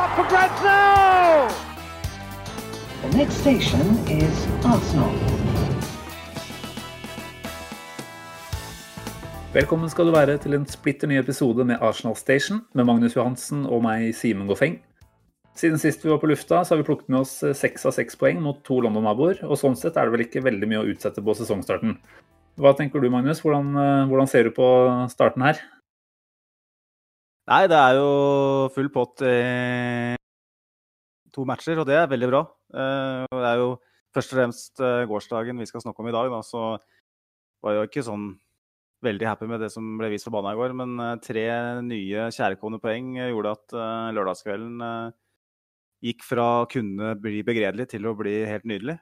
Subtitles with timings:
[0.00, 1.48] up for grabs now!
[3.02, 5.12] The next station is Arsenal.
[9.52, 13.66] Velkommen skal du være til en splitter ny episode med Arsenal Station med Magnus Johansen
[13.66, 14.78] og meg, Simen Goffeng.
[15.58, 18.16] Siden sist vi var på lufta, så har vi plukket med oss seks av seks
[18.16, 21.20] poeng mot to London-naboer, og sånn sett er det vel ikke veldig mye å utsette
[21.20, 21.98] på sesongstarten.
[22.60, 23.42] Hva tenker du, Magnus?
[23.44, 24.70] Hvordan, eh, hvordan ser du på
[25.12, 25.60] starten her?
[27.50, 28.10] Nei, det er jo
[28.74, 30.14] full pott i
[31.34, 32.44] to matcher, og det er veldig bra.
[32.74, 33.72] Eh, Det er jo
[34.14, 36.62] først og fremst eh, gårsdagen vi skal snakke om i dag, da, så
[37.62, 38.28] var jeg jo ikke sånn
[39.02, 40.74] veldig happy med det som ble vist på banen i går.
[40.78, 41.46] Men eh, tre
[41.86, 45.12] nye kjærkomne poeng eh, gjorde at eh, lørdagskvelden eh,
[46.10, 48.98] gikk fra å kunne bli begredelig til å bli helt nydelig.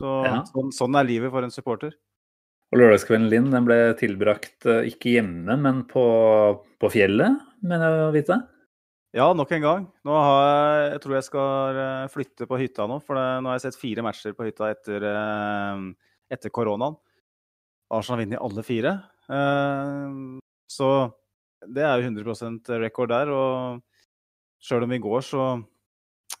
[0.00, 0.40] Så, Ja.
[0.48, 1.92] sånn, sånn er livet for en supporter.
[2.72, 6.04] Og Lørdagskvelden din den ble tilbrakt eh, ikke hjemme, men på,
[6.80, 8.36] på fjellet, mener jeg å vite.
[9.16, 9.86] Ja, nok en gang.
[10.06, 13.00] Nå har jeg, jeg tror jeg skal eh, flytte på hytta nå.
[13.02, 15.82] For nå har jeg sett fire matcher på hytta etter, eh,
[16.36, 16.94] etter koronaen.
[17.90, 18.92] Arsenal vinner alle fire.
[19.26, 20.38] Eh,
[20.70, 20.88] Så
[21.66, 23.32] det er jo 100% rekord der.
[23.34, 23.82] Og
[24.62, 25.48] sjøl om i går så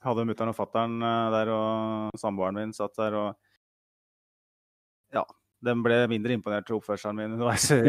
[0.06, 1.00] hadde mutter'n og fatter'n
[1.34, 3.34] der, og samboeren min satt der og
[5.12, 5.24] Ja.
[5.60, 7.80] De ble mindre imponert til oppførselen min underveis i,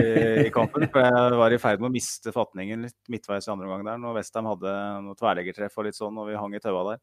[0.45, 0.89] i kampen.
[0.91, 4.01] For jeg var i ferd med å miste fatningen litt midtveis i andre omgang der.
[4.01, 4.73] Når Westham hadde
[5.05, 7.01] noe tverrleggertreff og litt sånn, og vi hang i taua der.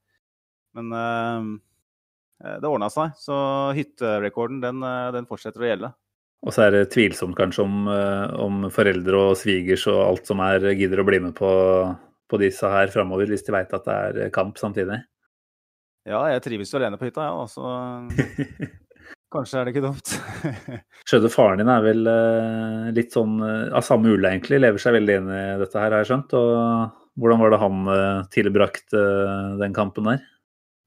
[0.76, 3.16] Men eh, det ordna seg.
[3.18, 3.38] Så
[3.78, 5.92] hytterekorden, den, eh, den fortsetter å gjelde.
[6.46, 10.42] Og så er det tvilsomt kanskje om, eh, om foreldre og svigers og alt som
[10.44, 11.50] er, gidder å bli med på,
[12.28, 13.96] på disse her framover, hvis de veit at det
[14.28, 15.00] er kamp samtidig.
[16.08, 17.42] Ja, jeg trives jo alene på hytta, ja.
[17.50, 17.64] Så
[19.32, 20.14] kanskje er det ikke dumt.
[21.08, 24.60] Skjønner faren din er vel uh, litt sånn uh, av samme ulle, egentlig.
[24.62, 26.34] Lever seg veldig inn i dette her, har jeg skjønt.
[26.38, 30.26] Og hvordan var det han uh, tilbrakte eh, den kampen der?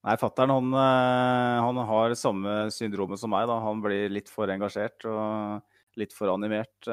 [0.02, 3.46] Nei, fattern han, han har samme syndromet som meg.
[3.46, 3.60] da.
[3.62, 6.88] Han blir litt for engasjert og litt for animert.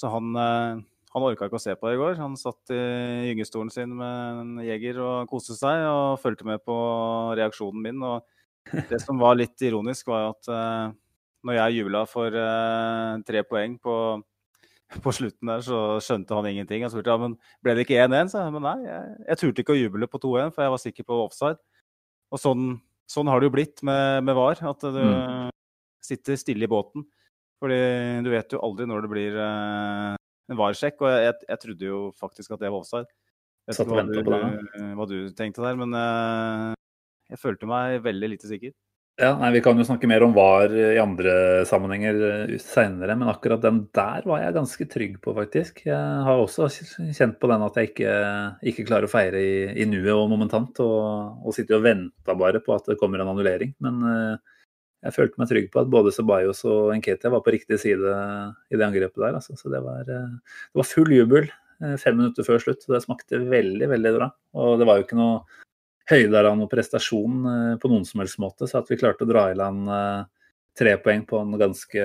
[0.00, 2.16] Så han, han orka ikke å se på det i går.
[2.22, 2.78] Han satt i
[3.26, 6.78] gyngestolen sin med en jeger og koste seg og fulgte med på
[7.36, 8.00] reaksjonen min.
[8.00, 8.24] og
[8.90, 10.94] det som var litt ironisk, var at uh,
[11.46, 13.96] når jeg jubla for uh, tre poeng på,
[15.04, 16.84] på slutten der, så skjønte han ingenting.
[16.84, 18.32] Han spurte ja, men ble det ikke 1-1.
[18.32, 18.54] sa jeg.
[18.56, 21.20] Men nei, jeg, jeg turte ikke å juble på 2-1, for jeg var sikker på
[21.26, 21.60] offside.
[22.34, 22.70] Og sånn,
[23.10, 25.04] sånn har det jo blitt med, med VAR, at du
[26.02, 27.06] sitter stille i båten.
[27.62, 27.76] Fordi
[28.26, 30.16] du vet jo aldri når det blir uh,
[30.50, 33.08] en VAR-sjekk, og jeg, jeg trodde jo faktisk at det var offside.
[33.66, 35.94] Jeg vet ikke hva du, hva du tenkte der, men
[37.32, 38.74] jeg følte meg veldig lite sikker.
[39.16, 43.62] Ja, nei, Vi kan jo snakke mer om VAR i andre sammenhenger seinere, men akkurat
[43.64, 45.80] den der var jeg ganske trygg på, faktisk.
[45.86, 46.68] Jeg har også
[47.16, 48.12] kjent på den at jeg ikke,
[48.68, 52.60] ikke klarer å feire i, i nuet og momentant, og, og sitter og venter bare
[52.60, 53.72] på at det kommer en annullering.
[53.80, 54.60] Men uh,
[55.08, 58.16] jeg følte meg trygg på at både Ceballos og Nketia var på riktig side
[58.68, 59.40] i det angrepet der.
[59.40, 59.56] Altså.
[59.56, 63.06] Så det var, uh, det var full jubel uh, fem minutter før slutt, og det
[63.08, 64.34] smakte veldig, veldig bra.
[64.60, 65.40] Og det var jo ikke noe
[66.10, 68.68] høyder av noen prestasjon eh, på noen som helst måte.
[68.70, 70.24] Så at vi klarte å dra i land eh,
[70.76, 72.02] tre poeng på en ganske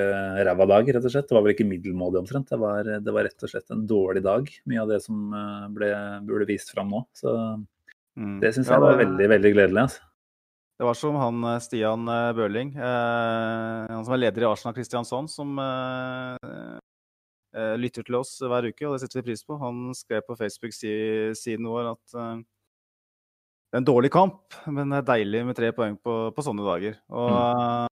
[0.48, 1.28] ræva dag, rett og slett.
[1.28, 2.50] Det var vel ikke middelmådig omtrent.
[2.54, 5.68] Det var, det var rett og slett en dårlig dag, mye av det som eh,
[5.76, 5.92] ble,
[6.30, 7.06] burde vist fram nå.
[7.18, 7.36] Så
[8.12, 8.42] Mm.
[8.42, 9.82] det syns jeg var veldig, veldig gledelig.
[9.86, 10.02] Altså.
[10.82, 14.76] Det var som han eh, Stian eh, Børling, eh, han som er leder i Arsenal
[14.76, 16.36] Kristiansand, som eh,
[17.56, 19.56] eh, lytter til oss hver uke, og det setter vi pris på.
[19.64, 22.42] Han skrev på Facebook-siden vår at eh,
[23.72, 26.66] det er en dårlig kamp, men det er deilig med tre poeng på, på sånne
[26.66, 26.98] dager.
[27.08, 27.94] Og mm.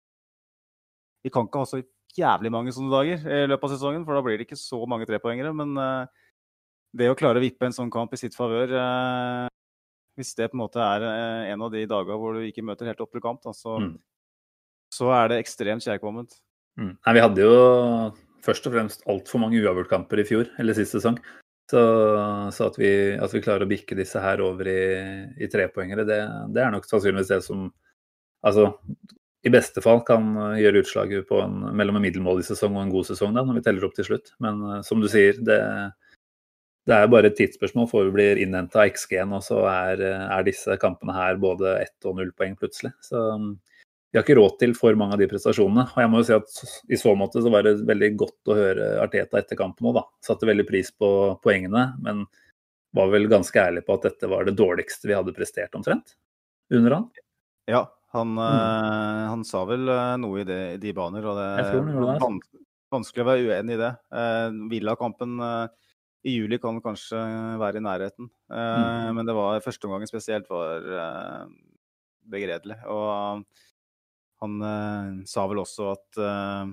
[1.26, 1.80] vi kan ikke ha så
[2.16, 5.04] jævlig mange sånne dager i løpet av sesongen, for da blir det ikke så mange
[5.08, 5.52] trepoengere.
[5.52, 6.30] Men uh,
[6.96, 9.52] det å klare å vippe en sånn kamp i sitt favør uh,
[10.16, 12.88] hvis det på en måte er uh, en av de dagene hvor du ikke møter
[12.88, 13.98] helt opp til kamp, da, så, Mm.
[14.96, 16.38] så er det ekstremt kjærkomment.
[16.80, 16.94] Mm.
[16.96, 17.56] Nei, vi hadde jo
[18.48, 21.20] først og fremst altfor mange uavgjortkamper i fjor, eller sist sesong.
[21.66, 21.80] Så,
[22.54, 24.82] så at, vi, at vi klarer å bikke disse her over i,
[25.42, 26.20] i trepoengere, det,
[26.54, 27.64] det er nok sannsynligvis det som
[28.46, 28.68] altså,
[29.46, 33.08] i beste fall kan gjøre utslaget på en, mellom en middelmådig sesong og en god
[33.10, 34.32] sesong, da, når vi teller opp til slutt.
[34.42, 35.58] Men eh, som du sier, det,
[36.86, 40.46] det er bare et tidsspørsmål før vi blir innhenta av XG-en, og så er, er
[40.46, 42.94] disse kampene her både ett og null poeng plutselig.
[43.06, 43.22] Så
[44.16, 45.82] mm, vi har ikke råd til for mange av de prestasjonene.
[45.92, 48.56] Og jeg må jo si at i så måte så var det veldig godt å
[48.56, 50.04] høre Arteta etter kampen òg, da.
[50.24, 51.10] Satte veldig pris på
[51.44, 52.24] poengene, men
[52.96, 56.16] var vel ganske ærlig på at dette var det dårligste vi hadde prestert omtrent
[56.72, 57.10] under han.
[57.68, 57.82] Ja,
[58.16, 62.38] han, eh, han sa vel eh, noe i, det, i de baner, og det er
[62.94, 63.92] vanskelig å være uenig i det.
[64.16, 65.66] Eh, Villa-kampen eh,
[66.26, 67.20] i juli kan kanskje
[67.60, 68.32] være i nærheten.
[68.48, 69.14] Eh, Mm.
[69.20, 70.80] Men det var første omgangen spesielt var
[72.26, 72.80] begredelig.
[72.88, 73.44] Og
[74.42, 76.72] han eh, sa vel også at, eh,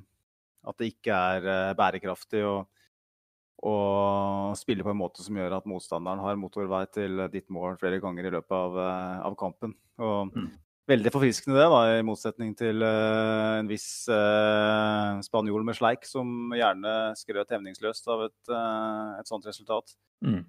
[0.69, 2.55] at det ikke er eh, bærekraftig å,
[3.63, 3.75] å
[4.59, 8.27] spille på en måte som gjør at motstanderen har motorvei til ditt mål flere ganger
[8.27, 9.77] i løpet av, eh, av kampen.
[10.01, 10.51] Og Mm.
[10.83, 16.51] Veldig forfriskende det, da, i motsetning til eh, en viss eh, spanjol med sleik, som
[16.51, 18.51] gjerne skrøt hemningsløst av et,
[19.21, 19.95] et sånt resultat.
[20.19, 20.41] Mm.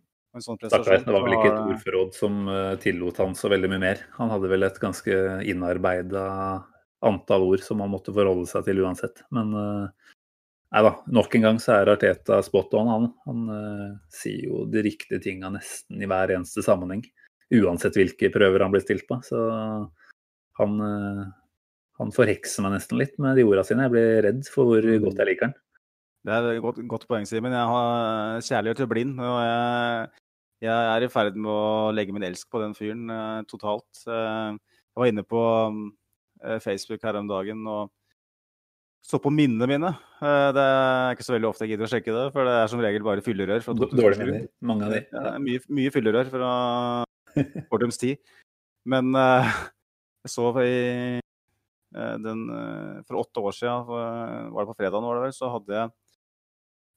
[0.42, 2.48] Sånn det var vel ikke et ordforråd som
[2.82, 4.00] tillot han så veldig mye mer.
[4.16, 6.24] Han hadde vel et ganske innarbeida
[7.04, 9.24] antall ord som han måtte forholde seg til uansett.
[9.34, 10.14] Men eh,
[10.74, 13.10] nei da, nok en gang så er Arteta spot on, han.
[13.28, 17.04] Han eh, sier jo de riktige tinga nesten i hver eneste sammenheng.
[17.54, 19.20] Uansett hvilke prøver han blir stilt på.
[19.26, 19.38] Så
[20.60, 21.26] han, eh,
[22.00, 23.86] han forhekser meg nesten litt med de orda sine.
[23.86, 25.58] Jeg blir redd for hvor godt jeg liker han.
[26.24, 27.52] Det er et godt, godt poeng, Simen.
[27.52, 29.18] Jeg har kjærlighet til blind.
[29.20, 30.22] Og jeg,
[30.64, 33.90] jeg er i ferd med å legge min elsk på den fyren eh, totalt.
[34.08, 35.82] Eh, jeg var inne på eh,
[36.62, 37.92] Facebook her om dagen og
[39.04, 39.90] så på minnene mine.
[40.24, 42.70] Eh, det er ikke så veldig ofte jeg gidder å sjekke det, for det er
[42.72, 43.60] som regel bare fyllerør.
[43.66, 43.98] fra D- 2007.
[44.00, 45.00] Dårlige minner, mange av de.
[45.12, 46.52] Ja, mye, mye fyllerør fra
[47.70, 48.22] Fortums tid.
[48.88, 49.50] Men eh,
[50.24, 50.72] jeg så i
[51.20, 55.52] eh, den eh, For åtte år siden, var det på fredagen, var det vel, så
[55.52, 55.92] hadde jeg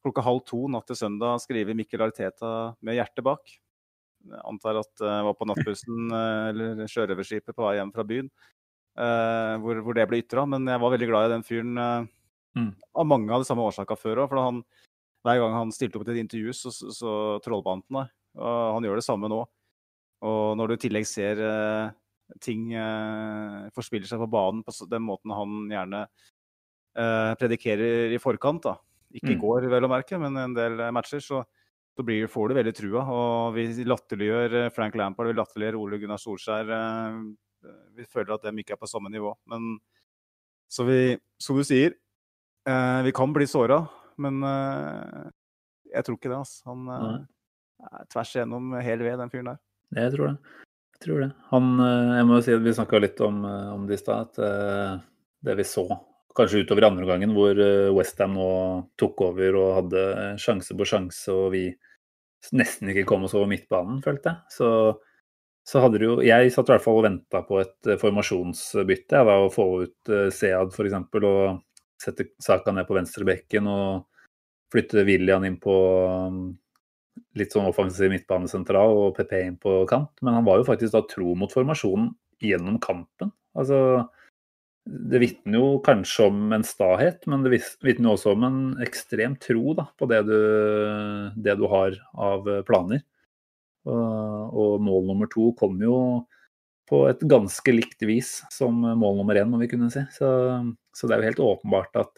[0.08, 2.54] klokka halv to natt til søndag skrevet Mikkel Arteta
[2.88, 3.52] med hjertet bak.
[4.28, 8.32] Jeg antar at jeg var på nattbussen eh, eller sjørøverskipet på vei hjem fra byen
[8.98, 10.46] eh, hvor, hvor det ble ytra.
[10.50, 12.14] Men jeg var veldig glad i den fyren eh,
[12.58, 12.72] Mm.
[12.98, 14.32] av mange av de samme årsaka før òg.
[14.32, 14.64] For han,
[15.28, 17.12] hver gang han stilte opp til et intervju, så, så, så
[17.46, 18.16] trollbandt han deg.
[18.42, 19.44] Og han gjør det samme nå.
[20.26, 21.92] Og når du i tillegg ser eh,
[22.42, 22.72] ting
[23.78, 26.02] forspiller seg på banen på den måten han gjerne
[26.98, 28.74] eh, predikerer i forkant, da.
[29.14, 29.44] ikke i Mm.
[29.46, 31.44] går, vel å merke, men en del matcher, så,
[31.94, 33.06] så blir, får du veldig trua.
[33.06, 36.74] Og vi latterliggjør Frank Lampard, vi latterliggjør Ole Gunnar Solskjær.
[37.98, 39.34] Vi føler at dem ikke er på samme nivå.
[39.50, 39.78] Men
[40.68, 41.96] så vi, som du sier,
[42.68, 43.82] eh, vi kan bli såra,
[44.22, 45.28] men eh,
[45.94, 46.40] jeg tror ikke det.
[46.42, 46.64] Altså.
[46.68, 47.18] Han eh,
[47.88, 49.62] er tvers igjennom hel ved, den fyren der.
[49.96, 50.38] Jeg tror det.
[50.98, 51.32] Jeg tror det.
[51.54, 54.02] Han, eh, jeg må jo si at Vi snakka litt om, eh, om det i
[54.02, 54.28] stad.
[54.28, 54.94] At eh,
[55.48, 55.88] det vi så
[56.38, 57.58] kanskje utover andre gangen, hvor
[57.98, 58.50] Westham nå
[59.02, 60.02] tok over og hadde
[60.38, 61.64] sjanse på sjanse, og vi
[62.54, 64.54] nesten ikke kom oss over midtbanen, følte jeg.
[64.54, 64.68] Så,
[65.68, 69.18] så hadde det jo Jeg satt i hvert fall og venta på et eh, formasjonsbytte.
[69.20, 70.96] Jeg var å få ut uh, Sead f.eks.
[71.20, 71.60] og
[72.00, 74.06] sette Saka ned på venstrebekken og
[74.72, 75.76] flytte William inn på
[76.30, 76.40] um,
[77.40, 80.14] litt sånn offensiv midtbanesentral og PP inn på kant.
[80.22, 83.34] Men han var jo faktisk da tro mot formasjonen gjennom kampen.
[83.58, 84.08] Altså
[84.88, 89.36] Det vitner jo kanskje om en stahet, men det vitner jo også om en ekstrem
[89.44, 90.38] tro da, på det du,
[91.36, 93.04] det du har av planer.
[93.88, 95.98] Og, og mål nummer to kom jo
[96.88, 100.04] på et ganske likt vis som mål nummer én, må vi kunne si.
[100.16, 100.30] Så,
[100.96, 102.12] så det er jo helt åpenbart at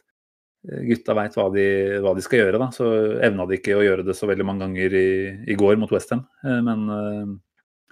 [0.70, 2.62] eh, gutta veit hva, hva de skal gjøre.
[2.62, 2.70] Da.
[2.76, 2.90] Så
[3.26, 5.12] evna de ikke å gjøre det så veldig mange ganger i,
[5.50, 6.26] i går mot Westham.
[6.46, 7.38] Men eh,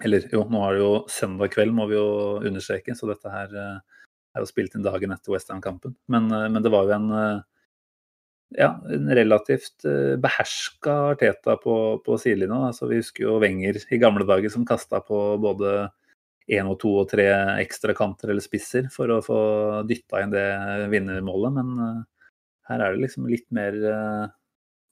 [0.06, 2.08] Eller jo, nå er det jo søndag kveld, må vi jo
[2.46, 4.02] understreke, så dette her eh,
[4.38, 5.96] er jo spilt inn dagen etter Westham-kampen.
[6.12, 7.40] Men, eh, men det var jo en eh,
[8.56, 12.68] ja, en relativt eh, beherska Arteta på, på sidelinja.
[12.70, 15.90] Altså, vi husker jo Wenger i gamle dager som kasta på både
[16.48, 17.26] én og to og tre
[17.60, 19.40] ekstra kanter eller spisser for å få
[19.88, 20.46] dytta inn det
[20.94, 21.58] vinnermålet.
[21.58, 22.30] Men uh,
[22.70, 24.24] her er det liksom litt mer, uh,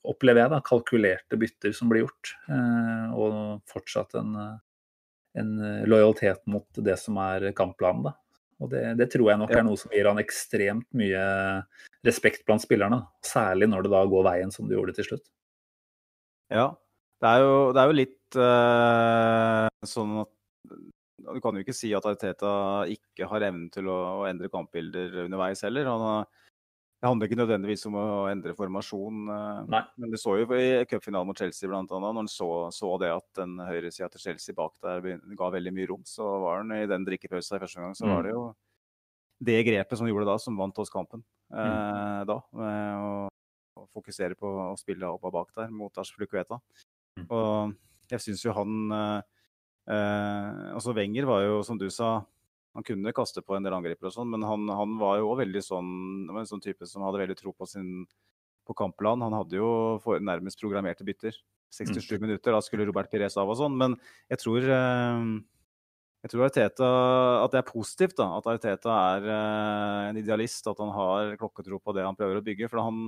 [0.04, 2.35] opplever jeg, da, kalkulerte bytter som blir gjort.
[2.50, 3.40] Uh, og
[3.73, 4.37] fortsatt en,
[5.40, 5.57] en
[5.88, 8.11] lojalitet mot det som er kampplanen.
[8.11, 8.16] da.
[8.62, 9.60] Og det, det tror jeg nok Ja.
[9.60, 11.22] er noe som gir han ekstremt mye
[12.06, 13.02] respekt blant spillerne.
[13.25, 15.26] Særlig når det da går veien som det gjorde til slutt.
[16.52, 16.70] Ja.
[17.20, 20.32] Det er jo, det er jo litt uh, sånn at
[21.26, 22.50] Du kan jo ikke si at Arteta
[22.92, 25.88] ikke har evnen til å, å endre kampbilder underveis heller.
[25.88, 26.26] Han har,
[27.06, 29.18] det handler ikke nødvendigvis om å endre formasjon.
[29.30, 29.82] eh, Nei.
[29.96, 33.26] Men du så jo i cupfinalen mot Chelsea annet, når han så, så det at
[33.38, 35.00] den høyresida til Chelsea bak der
[35.38, 38.14] ga veldig mye rom, så var han i den drikkepausa i første gang, så Mm.
[38.16, 38.42] var det jo
[39.46, 41.22] det grepet som gjorde det da, som vant oss kampen
[41.52, 41.62] Mm.
[41.62, 42.40] eh, da.
[42.52, 43.28] Med å,
[43.78, 46.58] å fokusere på å spille opp og bak der mot Asplukueta.
[47.20, 47.26] Mm.
[47.30, 47.76] Og
[48.10, 49.22] jeg syns jo han eh,
[49.94, 52.25] eh, Altså Wenger var jo, som du sa,
[52.76, 55.40] han kunne kaste på en del angripere og sånn, men han, han var jo også
[55.40, 55.90] veldig sånn
[56.28, 58.04] var en sånn type som hadde veldig tro på sin
[58.66, 59.23] på kampplan.
[59.23, 59.68] Han hadde jo
[60.02, 61.37] for, nærmest programmerte bytter.
[61.73, 63.76] 67 minutter, da skulle Robert Pires av og sånn.
[63.78, 63.95] Men
[64.33, 65.23] jeg tror eh,
[66.26, 66.87] jeg tror Arteta,
[67.45, 71.78] at det er positivt da, at Arteta er eh, en idealist, at han har klokketro
[71.78, 72.71] på det han prøver å bygge.
[72.73, 73.04] For han,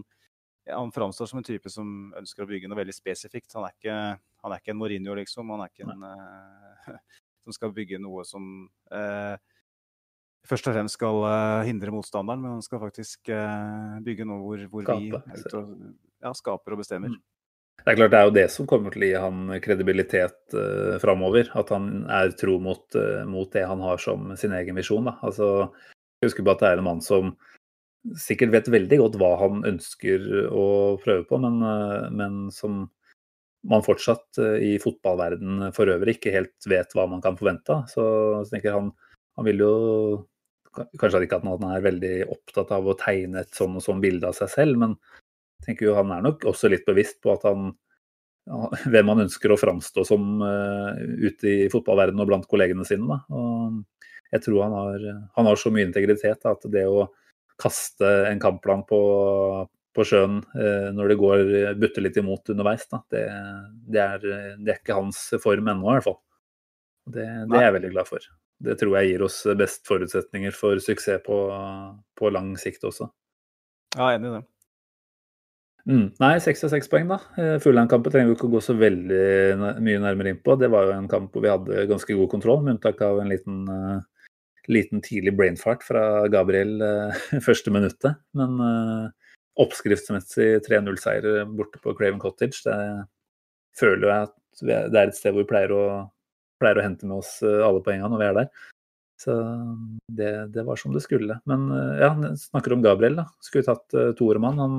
[0.70, 3.56] han framstår som en type som ønsker å bygge noe veldig spesifikt.
[3.58, 3.96] Han er ikke,
[4.44, 5.50] han er ikke en Mourinho, liksom.
[5.50, 6.94] Han er ikke en uh,
[7.44, 9.34] som skal bygge noe som uh,
[10.48, 13.30] først og fremst skal uh, hindre motstanderen, men han skal faktisk
[14.04, 15.74] bygge noe hvor, hvor vi og,
[16.24, 17.12] ja, skaper og bestemmer.
[17.14, 17.24] Mm.
[17.78, 20.98] Det er klart det er jo det som kommer til å gi han kredibilitet uh,
[21.02, 21.48] framover.
[21.56, 25.06] At han er tro mot, uh, mot, det han har som sin egen visjon.
[25.08, 25.14] Da.
[25.24, 25.70] Altså,
[26.24, 27.36] husker på at det er en mann som
[28.18, 30.66] sikkert vet veldig godt hva han ønsker å
[31.02, 32.86] prøve på, men, uh, men som
[33.68, 37.78] man fortsatt uh, i fotballverden for øvrig ikke helt vet hva man kan forvente.
[37.94, 38.02] Så,
[38.42, 38.90] så tenker han,
[39.38, 39.74] han vil jo
[40.72, 44.28] Kanskje ikke at han er veldig opptatt av å tegne et sånn og sånn bilde
[44.30, 44.96] av seg selv, men
[45.58, 47.72] jeg tenker jo han er nok også litt bevisst på at han
[48.92, 53.20] hvem han ønsker å framstå som uh, ute i fotballverdenen og blant kollegene sine.
[54.32, 57.08] Jeg tror han har, han har så mye integritet da, at det å
[57.58, 59.00] kaste en kampplan på,
[59.96, 61.44] på sjøen uh, når det går
[61.80, 63.24] butter litt imot underveis, da, det,
[63.88, 64.26] det, er,
[64.58, 66.20] det, er, ikke hans form ennå, i hvert fall.
[67.08, 68.30] Det, det, er jeg veldig glad for.
[68.64, 71.40] Det tror jeg gir oss best forutsetninger for suksess på,
[72.18, 73.06] på lang sikt også.
[73.96, 74.46] Ja, enig i det.
[75.88, 76.08] Mm.
[76.20, 77.16] Nei, 66 poeng, da.
[77.40, 80.58] Eh, Fulham-kampen trenger vi ikke å gå så veldig mye nærmere inn på.
[80.60, 83.32] Det var jo en kamp hvor vi hadde ganske god kontroll, med unntak av en
[83.32, 84.34] liten, uh,
[84.68, 88.20] liten tidlig brainfart fra Gabriel uh, første minuttet.
[88.36, 89.30] Men uh,
[89.64, 92.76] oppskriftsmessig 3-0-seier borte på Craven Cottage, det
[93.78, 94.36] føler jeg at
[94.68, 95.82] det er et sted hvor vi pleier å,
[96.60, 98.50] pleier å hente med oss alle poengene når vi er der.
[99.18, 99.34] Så
[100.14, 101.40] det, det, var som det skulle.
[101.50, 103.24] Men ja, snakker om Gabriel, da.
[103.42, 104.60] Skulle tatt uh, toermann.
[104.62, 104.76] Han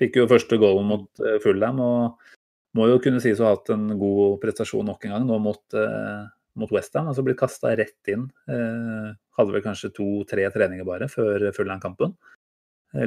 [0.00, 2.30] Fikk jo første goalen mot uh, Fulham og
[2.78, 5.62] må jo kunne sies å ha hatt en god prestasjon nok en gang nå mot,
[5.76, 6.24] uh,
[6.58, 7.10] mot Westham.
[7.10, 8.26] Altså blitt kasta rett inn.
[8.48, 12.16] Uh, hadde vel kanskje to-tre treninger bare før Fulham-kampen.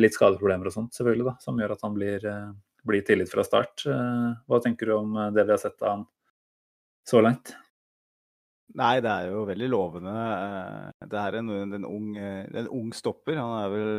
[0.02, 2.24] Litt skadeproblemer og sånt selvfølgelig, da, som gjør at han blir,
[2.90, 3.84] blir tillit fra start.
[3.86, 6.08] hva tenker du om det vi har sett av han
[7.06, 7.54] så langt?
[8.76, 10.14] Nei, det er jo veldig lovende.
[11.06, 13.38] Det er en, en, ung, en ung stopper.
[13.38, 13.92] Han er vel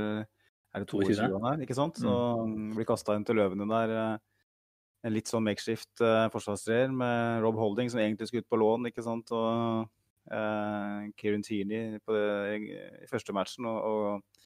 [0.77, 2.01] er det 22 han er, ikke sant?
[2.03, 2.13] Så
[2.45, 2.73] mm.
[2.77, 3.93] blir kasta inn til løvene der.
[3.97, 8.91] Eh, en litt sånn makeshift forsvarstreer med Rob Holding, som egentlig skulle ut på lån,
[8.91, 9.31] ikke sant.
[9.33, 9.87] Og
[10.35, 14.45] eh, Kieran Tierney i første matchen, og, og,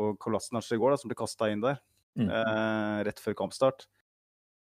[0.00, 1.78] og Kolasinac i går, da, som ble kasta inn der.
[2.18, 2.26] Mm.
[2.26, 3.86] Uh, rett før kampstart.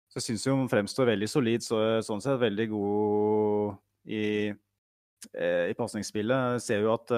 [0.08, 3.76] Så jeg syns jo han fremstår veldig solid, så, sånn sett veldig god
[4.08, 4.22] i,
[5.38, 6.62] i pasningsspillet.
[6.62, 7.10] Ser jo at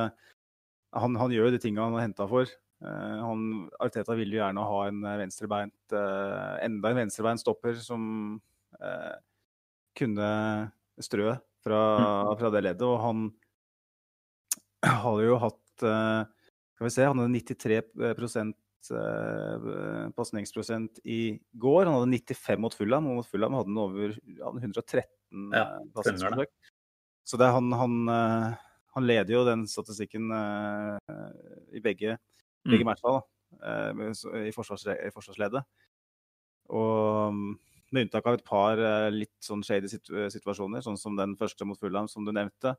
[0.97, 2.51] han, han, gjør de tingene han har henta for.
[2.81, 3.45] Eh, han,
[3.83, 8.03] Arteta vil jo gjerne ha en venstrebeint, enda en venstrebeint stopper som
[9.99, 10.27] kunne
[11.03, 12.35] strø fra, mm.
[12.41, 12.87] fra, det leddet.
[12.87, 13.29] Og han
[15.05, 18.57] hadde jo hatt Skal vi se, han hadde 93%
[20.17, 21.85] pasningsprosent i går.
[21.85, 25.67] Han hadde 95 mot Fulham, og mot Fulham hadde han over hadde 113 ja,
[25.97, 26.55] pasningsforsøk.
[27.31, 30.33] Så det, han, han, han, leder jo den statistikken
[31.71, 32.17] i begge
[32.69, 32.91] begge mm.
[32.91, 33.17] matcha
[33.65, 35.65] eh, i, forsvars, i forsvarsledet.
[36.77, 37.37] Og
[37.91, 41.81] med unntak av et par eh, litt sånn shady situasjoner, sånn som den første mot
[41.81, 42.77] Fulham, som du nevnte.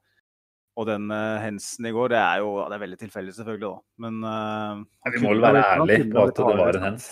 [0.79, 4.05] Og den uh, hensen i går, det er jo det er veldig tilfeldig, selvfølgelig, da.
[4.05, 7.09] Men uh, Vi må vel være ærlige på at det var en hens?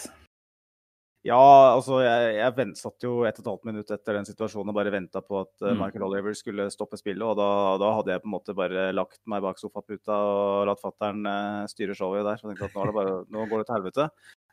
[1.28, 1.36] Ja,
[1.76, 4.94] altså jeg, jeg satt jo et og et halvt minutt etter den situasjonen og bare
[4.94, 7.26] venta på at uh, Michael Oliver skulle stoppe spillet.
[7.26, 7.48] Og da,
[7.82, 11.66] da, hadde jeg på en måte bare lagt meg bak sofaputa og latt fattern uh,
[11.68, 12.40] styre showet der.
[12.40, 14.08] Så jeg tenkte at nå, bare, nå går det til helvete.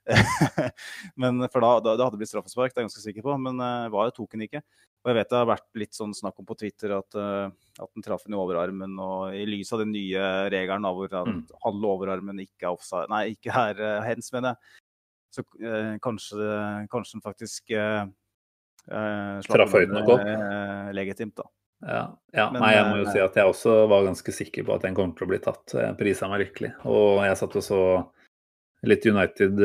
[1.22, 3.36] men For da, da, da hadde det blitt straffespark, det er jeg ganske sikker på.
[3.44, 4.64] Men uh, var tok den ikke.
[5.06, 7.46] Og jeg vet det har vært litt sånn snakk om på Twitter at, uh,
[7.78, 8.98] at den traff den i overarmen.
[9.06, 11.38] Og i lys av den nye regelen hvor mm.
[11.62, 14.82] halve overarmen ikke er offside, nei, ikke er hens, mener jeg
[15.36, 16.48] så eh, kanskje,
[16.92, 18.02] kanskje den faktisk eh,
[19.46, 20.26] Traff høyden nok opp?
[20.26, 21.48] Eh, legitimt, da.
[21.86, 22.02] Ja,
[22.32, 22.46] ja.
[22.54, 24.94] Men, nei, jeg må jo si at jeg også var ganske sikker på at den
[24.96, 25.74] kommer til å bli tatt.
[25.76, 26.70] Jeg prisa meg lykkelig.
[26.88, 27.80] Og jeg satt og så
[28.86, 29.58] litt United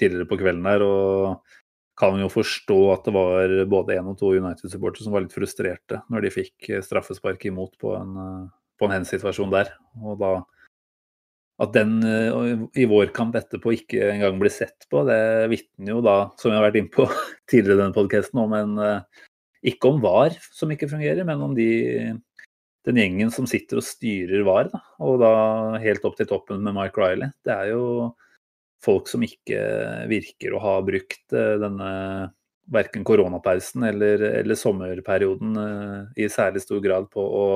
[0.00, 1.54] tidligere på kvelden der, og
[2.00, 6.00] kan jo forstå at det var både én og to United-supportere som var litt frustrerte
[6.10, 8.16] når de fikk straffespark imot på en,
[8.80, 9.70] på en hens-situasjon der.
[10.02, 10.32] Og da
[11.62, 15.18] at den eh, i vår kamp etterpå ikke engang blir sett på, det
[15.52, 17.06] vitner jo da, som vi har vært inne på
[17.50, 19.24] tidligere i denne podkasten, om en eh,
[19.70, 22.12] Ikke om VAR som ikke fungerer, men om de,
[22.84, 24.68] den gjengen som sitter og styrer VAR.
[24.72, 25.30] Da, og da
[25.80, 27.32] helt opp til toppen med Mike Riley.
[27.46, 28.10] Det er jo
[28.84, 29.62] folk som ikke
[30.10, 31.92] virker å ha brukt eh, denne
[32.74, 35.58] verken koronapausen eller, eller sommerperioden
[36.16, 37.48] i særlig stor grad på å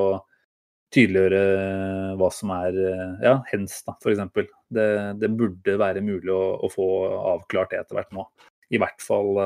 [0.95, 2.78] tydeliggjøre hva som er
[3.25, 4.23] ja, hens, da, f.eks.
[4.73, 4.87] Det,
[5.21, 6.87] det burde være mulig å, å, få
[7.35, 8.25] avklart det etter hvert nå.
[8.73, 9.37] i hvert fall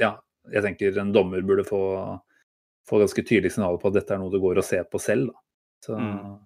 [0.00, 0.14] Ja,
[0.52, 1.82] jeg tenker en dommer burde få,
[2.88, 5.32] få ganske tydelige signaler på at dette er noe du går å se på selv.
[5.32, 5.42] Da.
[5.84, 6.38] Så, mm.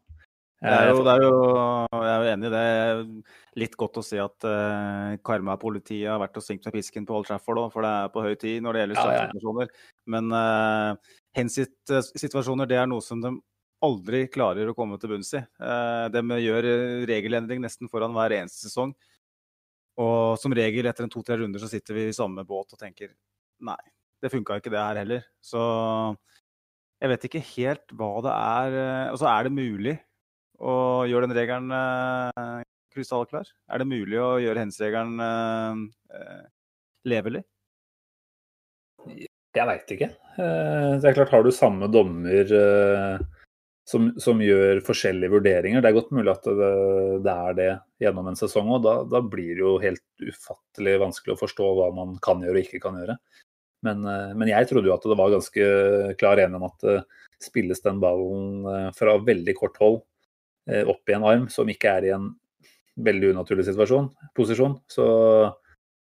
[0.63, 1.37] det er jo, det er jo,
[1.93, 2.67] jeg er jo enig i det.
[3.63, 7.29] Litt godt å si at uh, Karma-politiet har vært og svingt med pisken på Old
[7.29, 9.71] Trafford, da, for det er på høy tid når det gjelder straffesituasjoner.
[9.71, 10.05] Ja, ja.
[10.17, 13.37] Men uh, hensitt-situasjoner det er noe som de
[13.83, 15.43] aldri klarer å komme til bunns i.
[15.61, 16.69] Uh, de gjør
[17.09, 18.95] regelendring nesten foran hver eneste sesong.
[20.03, 23.11] Og som regel etter en to-tre runder så sitter vi i samme båt og tenker
[23.63, 23.81] nei,
[24.23, 25.27] det funka ikke det her heller.
[25.45, 25.61] Så
[27.03, 28.77] jeg vet ikke helt hva det er
[29.11, 29.97] Altså, er det mulig
[30.63, 32.63] å gjøre den regelen uh,
[32.95, 33.51] krystallklar?
[33.69, 35.19] Er det mulig å gjøre hens-regelen
[37.09, 37.43] levelig?
[39.53, 40.09] Jeg veit ikke.
[40.37, 42.53] Det er klart, har du samme dommer
[43.89, 45.83] som, som, gjør forskjellige vurderinger.
[45.83, 46.73] Det er godt mulig at det,
[47.25, 47.71] det er det
[48.05, 48.85] gjennom en sesong òg.
[48.85, 52.69] Da, da, blir det jo helt ufattelig vanskelig å forstå hva man kan gjøre og
[52.69, 53.19] ikke kan gjøre.
[53.83, 55.67] Men, eh, men jeg trodde jo at det var ganske
[56.21, 59.99] klar enighet om at uh, spilles den ballen uh, fra veldig kort hold
[60.71, 62.31] uh, opp i en arm som ikke er i en
[63.03, 65.07] veldig unaturlig situasjon, posisjon, så,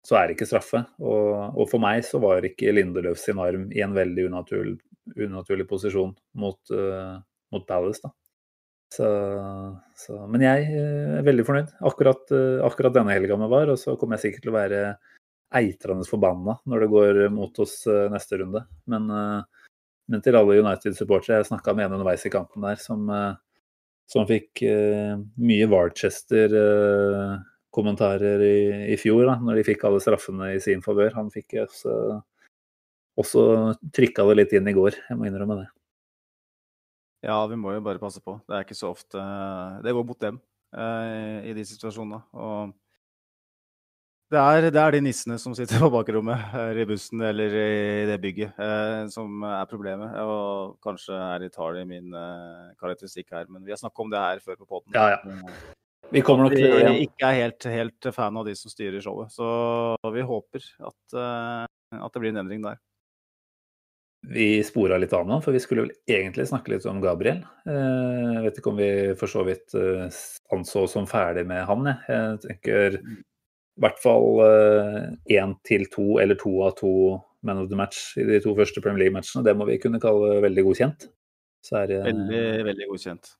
[0.03, 0.81] så er det ikke straffe.
[0.99, 4.79] Og, og, for meg så var ikke Lindeløf sin arm i en veldig unaturlig,
[5.15, 6.11] unaturlig posisjon
[6.41, 6.73] mot
[7.51, 7.99] mot Palace.
[8.03, 8.13] da.
[8.91, 9.07] Så,
[9.95, 11.69] så, men jeg eh, er veldig fornøyd.
[11.87, 14.79] Akkurat, eh, akkurat denne helga vi var, og så kommer jeg sikkert til å være
[15.55, 18.61] eitrende forbanna når det går mot oss eh, neste runde.
[18.91, 19.03] Men,
[20.11, 22.99] men til alle United-supportere, jeg snakka med en underveis i kampen der som,
[24.11, 24.51] som fikk
[25.39, 31.15] mye Warchester-kommentarer i, i, fjor, da, når de fikk alle straffene i sin favør.
[31.15, 32.19] Han fikk også,
[33.23, 33.41] også
[33.95, 35.71] trykka det litt inn i går, jeg må innrømme det.
[37.21, 38.39] Ja, vi må jo bare passe på.
[38.47, 39.21] Det er ikke så ofte
[39.85, 40.39] Det går mot dem
[40.73, 42.21] eh, i de situasjonene.
[42.33, 42.71] Og
[44.31, 48.05] det er, det er, de nissene som sitter på bakrommet her i bussen eller i
[48.07, 50.15] det bygget, eh, som er problemet.
[50.23, 54.13] Og kanskje er i tall i min eh, karakteristikk her, men vi har snakket om
[54.13, 54.95] det her før på poden.
[54.95, 55.51] Ja, ja.
[56.11, 59.03] Vi kommer nok til å gjøre ikke er helt, helt, fan av de som styrer
[59.03, 59.31] showet.
[59.31, 59.45] Så
[60.11, 62.79] vi håper at, uh, at det blir en endring der.
[64.21, 67.41] Vi spora litt av nå, for vi skulle vel egentlig snakke litt om Gabriel.
[67.65, 69.73] Eh, jeg vet ikke om vi for så vidt
[70.53, 71.89] anså oss som ferdig med han.
[72.05, 76.93] Jeg tenker i hvert fall én eh, til to eller to av to
[77.41, 79.43] man of the match i de to første Premier League-matchene.
[79.47, 81.07] Det må vi kunne kalle veldig godkjent.
[81.73, 83.33] Er, veldig, veldig godkjent.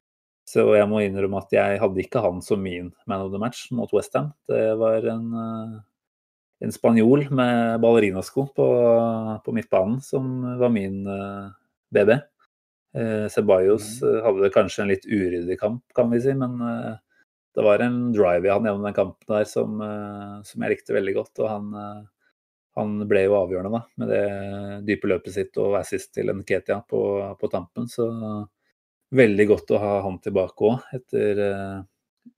[0.50, 3.70] Så jeg må innrømme at jeg hadde ikke han som min man of the match
[3.76, 4.32] mot Westham.
[4.50, 5.30] Det var en
[6.62, 8.67] en spanjol med ballerinasko på,
[9.45, 10.28] på midtbanen, som
[10.60, 11.47] var min uh, eh,
[11.95, 12.12] BB.
[12.97, 16.60] Uh, Ceballos uh, hadde kanskje en litt uryddig kamp, kan vi si, men
[17.52, 19.82] det var en drive i han gjennom den kampen der som,
[20.47, 21.41] som jeg likte veldig godt.
[21.41, 21.74] Og han,
[22.80, 24.21] han, ble jo avgjørende da, med det
[24.88, 27.02] dype løpet sitt og assist til en Ketia på,
[27.41, 27.89] på tampen.
[27.91, 28.08] Så
[29.12, 31.43] veldig godt å ha han tilbake òg, etter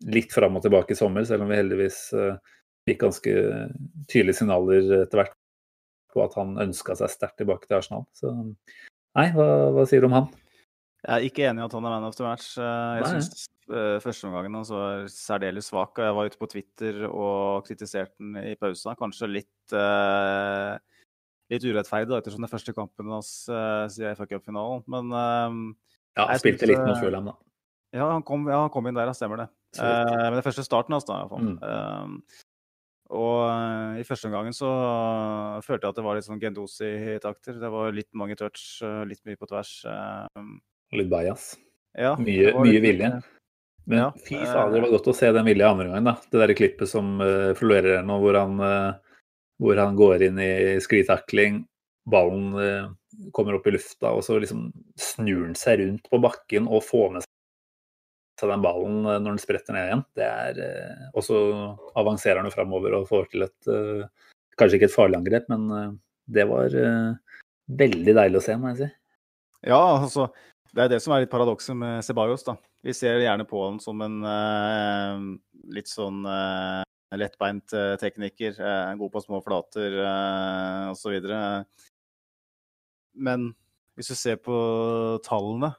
[0.09, 1.99] litt fram og tilbake i sommer, selv om vi heldigvis
[2.87, 3.33] fikk ganske
[4.11, 5.37] tydelige signaler etter hvert
[6.13, 8.05] på at han ønska seg sterkt tilbake til Arsenal.
[8.15, 10.29] Så nei, hva, hva, sier du om han?
[11.03, 12.53] Jeg er ikke enig i at han er man of the match.
[12.55, 15.97] Eh, jeg syns uh, førsteomgangen hans var særdeles svak.
[15.97, 18.95] og Jeg var ute på Twitter og kritiserte den i pausen.
[18.99, 20.77] Kanskje litt, uh,
[21.51, 24.85] litt urettferdig ettersom den første kampen hans uh, siden FA Cup-finalen.
[24.87, 25.59] Men uh,
[26.15, 27.39] Ja, han spilte litt med Fulham, da.
[27.93, 29.51] Ja han, kom, ja, han kom inn der, stemmer det.
[29.77, 31.51] Uh, men det første starten hans, da, iallfall.
[31.51, 32.23] Mm.
[33.13, 37.59] Og uh, i første omgang så uh, følte jeg at det var litt sånn Gendosi-takter.
[37.61, 39.75] Det var litt mange touch, uh, litt mye på tvers.
[40.93, 41.53] litt bajas.
[41.97, 43.11] Ja, mye, mye vilje.
[43.89, 46.07] Men ja, fy fader, det var godt å se den vilje andre gangen.
[46.09, 46.15] da.
[46.31, 48.63] Det der klippet som uh, florerer nå, hvor han,
[49.61, 51.63] hvor han går inn i sklitakling,
[52.09, 52.95] ballen
[53.31, 57.13] kommer opp i lufta, og så liksom snur han seg rundt på bakken og får
[57.13, 57.27] med
[58.43, 60.05] seg den ballen eh, når den spretter ned igjen.
[60.19, 61.39] Det er, eh, og så
[61.99, 65.95] avanserer han framover og får til et eh, Kanskje ikke et farlig angrep, men
[66.29, 66.69] det var
[67.73, 68.87] veldig deilig å se, må jeg si.
[69.65, 70.27] Ja, altså
[70.77, 72.45] det er det som er litt paradokset med Ceballos.
[72.45, 72.53] da.
[72.85, 74.19] Vi ser gjerne på han som en
[75.73, 76.21] litt sånn
[77.17, 78.61] lettbeint tekniker.
[79.01, 81.17] God på små flater eh, osv.
[83.13, 83.49] Men
[83.97, 84.57] hvis du ser på
[85.25, 85.73] tallene,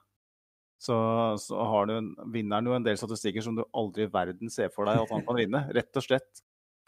[0.84, 0.96] så,
[1.40, 1.94] så har du,
[2.32, 5.14] vinner han jo en del statistikker som du aldri i verden ser for deg at
[5.14, 5.62] han kan vinne.
[5.76, 6.44] Rett og slett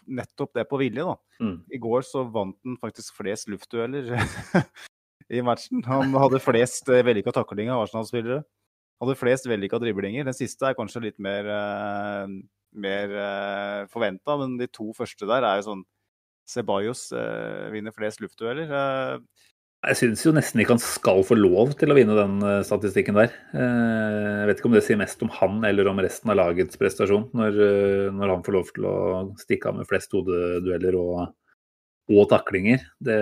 [0.07, 1.17] nettopp det på vilje, da.
[1.43, 1.57] Mm.
[1.73, 4.13] I går så vant han faktisk flest luftdueller
[5.37, 5.83] i matchen.
[5.89, 8.45] Han hadde flest eh, vellykka taklinger av Arsenal-spillere.
[9.03, 10.29] Hadde flest vellykka driblinger.
[10.29, 12.31] Den siste er kanskje litt mer, uh,
[12.81, 15.85] mer uh, forventa, men de to første der er jo sånn
[16.47, 18.71] Ceballos uh, vinner flest luftdueller.
[18.71, 19.47] Eh,
[19.85, 23.19] Jeg syns jo nesten ikke han skal få lov til å vinne den eh, statistikken
[23.19, 23.35] der.
[23.55, 26.81] Eh, Jeg vet ikke om det sier mest om han eller om resten av lagets
[26.81, 28.97] prestasjon, når, eh, når han får lov til å
[29.39, 31.37] stikke av med flest hodedueller og,
[32.11, 32.83] og taklinger.
[32.99, 33.21] Det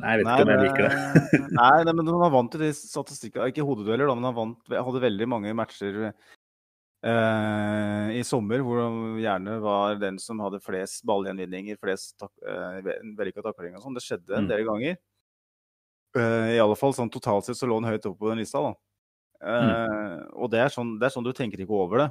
[0.00, 1.38] Nei, jeg vet ikke om jeg liker det.
[1.58, 5.02] nei, nei, men han vant jo de statistikkene Ikke hodedueller, da, men han vant, hadde
[5.02, 6.12] veldig mange matcher
[7.04, 12.80] eh, i sommer hvor han gjerne var den som hadde flest ballgjenvinninger, flest tak, uh,
[13.16, 13.96] vellykka taklinger og sånn.
[13.96, 14.48] Det skjedde en Mm.
[14.52, 14.96] del ganger.
[16.16, 18.60] Uh, I alle fall sånn totalt sett så lå han høyt oppe på den lista,
[18.60, 18.74] da.
[19.40, 22.10] Eh, Og det er, sånn, det er sånn du tenker ikke over det.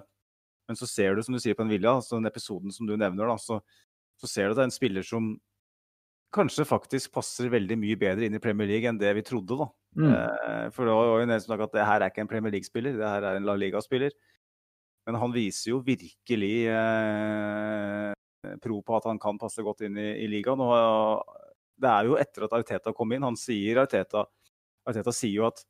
[0.68, 2.96] Men så ser du, som du sier på en Villa, altså den episoden som du
[2.98, 3.60] nevner, da, så,
[4.18, 5.40] så ser du at det er en spiller som
[6.34, 9.58] kanskje faktisk passer veldig mye bedre inn i Premier League enn det vi trodde.
[9.58, 9.68] da.
[9.98, 10.10] Mm.
[10.14, 12.98] Eh, for det var jo en som at det her er ikke en Premier League-spiller,
[12.98, 14.12] det her er en La Liga-spiller.
[15.10, 18.12] Men han viser jo virkelig eh,
[18.62, 20.62] pro på at han kan passe godt inn i, i ligaen.
[20.62, 21.26] Og
[21.82, 23.26] det er jo etter at Arteta kom inn.
[23.26, 24.28] Han sier Arteta,
[24.86, 25.64] Arteta sier jo at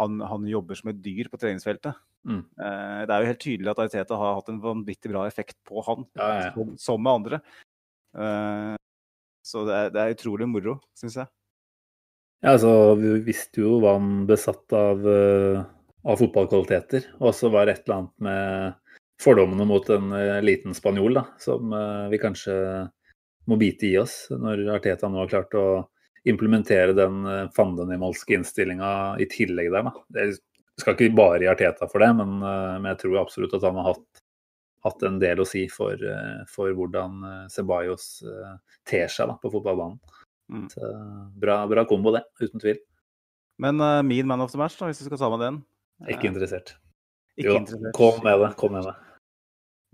[0.00, 1.96] han, han jobber som et dyr på treningsfeltet.
[2.26, 2.42] Mm.
[2.42, 5.84] Eh, det er jo helt tydelig at Arteta har hatt en vanvittig bra effekt på
[5.86, 6.50] han, Ja, ja.
[6.56, 7.40] som, som med andre.
[8.16, 8.74] Eh,
[9.46, 11.30] så det er, det er utrolig moro, syns jeg.
[12.44, 15.62] Ja, altså, vi visste jo hva han besatt av, eh,
[16.06, 17.12] av fotballkvaliteter.
[17.22, 18.82] Og så var det et eller annet med
[19.22, 22.56] fordommene mot en eh, liten spanjol da, som eh, vi kanskje
[23.46, 25.66] må bite i oss når Arteta nå har klart å
[26.26, 28.88] implementere den uh, fandenimalske innstillinga
[29.22, 29.86] i tillegg der.
[29.86, 29.92] Da.
[30.10, 30.24] Det
[30.82, 33.78] skal ikke bare i Arteta for det, men, eh, men jeg tror absolutt at han
[33.78, 34.22] har hatt,
[34.88, 38.56] hatt en del å si for, eh, for hvordan eh, Ceballos eh,
[38.90, 40.02] ter seg da, på fotballbanen.
[40.50, 40.66] Mm.
[40.70, 40.90] Så,
[41.42, 42.24] bra, bra kombo, det.
[42.42, 42.82] Uten tvil.
[43.62, 45.62] Men uh, min man of the match, da, hvis vi skal ta med den
[46.10, 46.74] Ikke Eh, interessert.
[47.38, 47.94] ikke Jo, interessert.
[47.96, 48.50] kom med det.
[48.60, 48.94] Kom med det.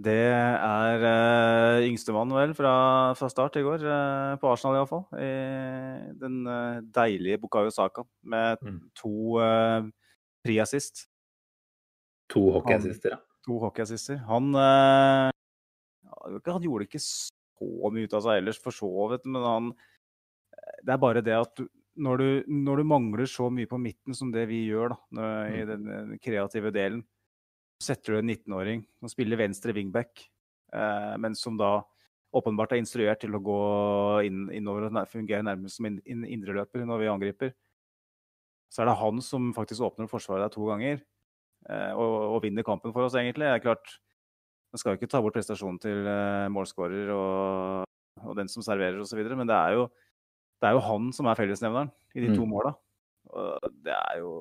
[0.03, 2.73] Det er uh, yngstemann vel fra,
[3.19, 5.05] fra start i går, uh, på Arsenal iallfall.
[5.15, 8.81] I den uh, deilige Bukayo Saka med Mm.
[8.99, 9.87] to uh,
[10.43, 11.07] pre-assist.
[12.33, 13.21] To hockeyassister, ja.
[13.47, 14.23] To hockeyassister.
[14.29, 15.31] Han, eh,
[16.47, 19.73] han gjorde ikke så mye ut av seg ellers, for så vidt, men han
[20.83, 24.15] Det er bare det at du, når, du, når du mangler så mye på midten
[24.15, 24.99] som det vi gjør da,
[25.51, 27.03] i den, den kreative delen,
[27.83, 30.25] setter du en 19-åring som spiller venstre wingback,
[30.75, 31.81] eh, men som da
[32.33, 33.59] åpenbart er instruert til å gå
[34.27, 37.53] inn, innover og fungere nærmest som in, in, indreløper når vi angriper.
[38.73, 41.03] Så er det han som faktisk åpner forsvaret der to ganger
[41.69, 43.51] eh, og, og vinner kampen for oss, egentlig.
[43.51, 43.99] Det er klart,
[44.73, 47.91] Man skal jo ikke ta bort prestasjonen til eh, målskårer og,
[48.25, 49.83] og den som serverer osv., men det er, jo,
[50.63, 52.55] det er jo han som er fellesnevneren i de to Mm.
[52.55, 52.73] måla.
[53.85, 54.33] Det er jo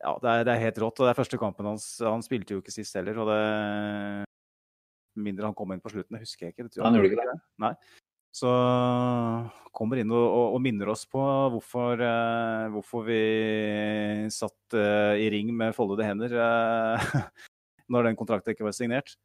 [0.00, 1.00] Ja, det er, det er helt rått.
[1.00, 1.88] Og det er første kampen hans.
[2.04, 3.42] Han spilte jo ikke sist heller, og det
[5.16, 6.66] mindre han kom inn på slutten, det husker jeg ikke.
[6.66, 7.38] Det tror jeg Han gjorde ikke det.
[7.64, 7.72] Nei.
[8.36, 8.50] Så
[9.76, 11.20] kommer inn og, og, og minner oss på
[11.54, 13.20] hvorfor, eh, hvorfor vi
[14.32, 17.06] satt eh, i ring med foldede hender eh,
[17.92, 19.16] når den kontrakten ikke var signert.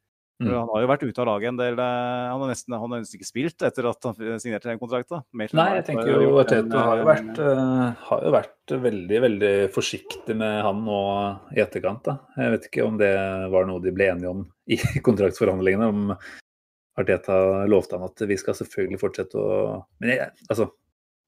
[0.42, 0.52] Mm.
[0.56, 1.78] Han har jo vært ute av laget en del.
[1.78, 5.22] eh, Han har nesten, han har nesten ikke spilt etter at han signerte den kontrakten.
[5.32, 10.60] Nei, jeg tenker jo Tete har eh, eh, har jo vært veldig, veldig forsiktig med
[10.66, 11.00] han nå
[11.56, 12.04] i etterkant.
[12.08, 12.18] Da.
[12.38, 13.12] Jeg vet ikke om det
[13.54, 15.90] var noe de ble enige om i kontraktsforhandlingene.
[15.92, 16.14] Om
[17.00, 17.36] Arteta
[17.70, 19.52] lovte han at vi skal selvfølgelig fortsette å
[20.02, 20.68] Men jeg, altså,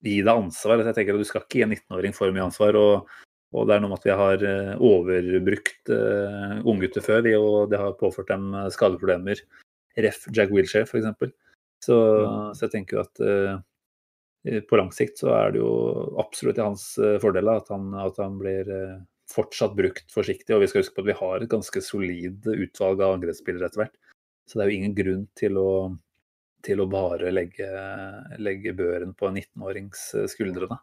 [0.05, 0.83] gi deg ansvar.
[0.85, 2.77] Jeg tenker at Du skal ikke gi en 19-åring for mye ansvar.
[2.77, 3.24] og
[3.55, 7.71] og det er noe med at vi har eh, overbrukt uh, unggutter før, vi, og
[7.71, 9.43] det har påført dem eh, skadeproblemer.
[10.05, 10.25] Ref.
[10.35, 11.31] Jack Wilshere, f.eks.
[11.85, 11.97] Så,
[12.57, 15.73] så jeg tenker jo at uh, på lang sikt så er det jo
[16.21, 18.97] absolutt i hans uh, fordel at han, at han blir uh,
[19.31, 20.51] fortsatt brukt forsiktig.
[20.57, 23.85] Og vi skal huske på at vi har et ganske solid utvalg av angrepsspillere etter
[23.85, 23.97] hvert.
[24.49, 25.71] Så det er jo ingen grunn til å,
[26.65, 27.69] til å bare legge,
[28.43, 30.69] legge børen på en 19-årings eh, skuldre.
[30.69, 30.81] Da.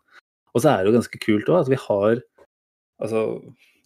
[0.55, 2.23] Og så er det jo ganske kult òg at vi har
[3.01, 3.21] altså,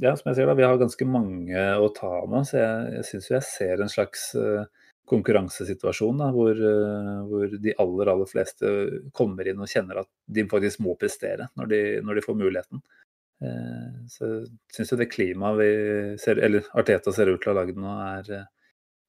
[0.03, 3.07] ja, som jeg sier da, Vi har ganske mange å ta med, så jeg, jeg
[3.11, 4.65] syns jeg ser en slags eh,
[5.09, 8.73] konkurransesituasjon da, hvor, eh, hvor de aller aller fleste
[9.15, 12.83] kommer inn og kjenner at de faktisk må prestere når de, når de får muligheten.
[13.45, 15.71] Eh, så jeg syns jo det klimaet vi
[16.21, 18.47] ser, eller Arteta ser ut til å ha lagd nå, er,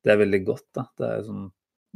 [0.04, 0.68] det er veldig godt.
[0.76, 0.88] da.
[0.98, 1.46] Det er sånn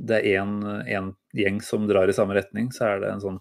[0.01, 3.39] det er én gjeng som drar i samme retning, så er det en sånn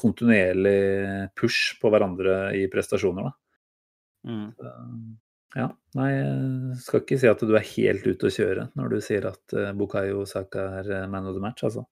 [0.00, 3.28] kontinuerlig push på hverandre i prestasjoner.
[3.28, 3.49] da.
[4.26, 4.48] Mm.
[4.56, 4.72] Så,
[5.58, 5.66] Ja,
[5.98, 9.24] nei, jeg skal ikke si at du er helt ute å kjøre når du sier
[9.32, 11.82] at uh, Bukayo Saka er eh, man of the match, altså.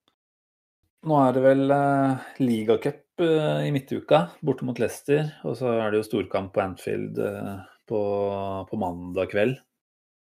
[1.09, 5.27] Nå er det vel uh, ligacup uh, i midtuka, borte mot Leicester.
[5.47, 7.59] Og så er det jo storkamp på Anfield uh,
[7.91, 8.03] på,
[8.71, 9.59] på mandag kveld.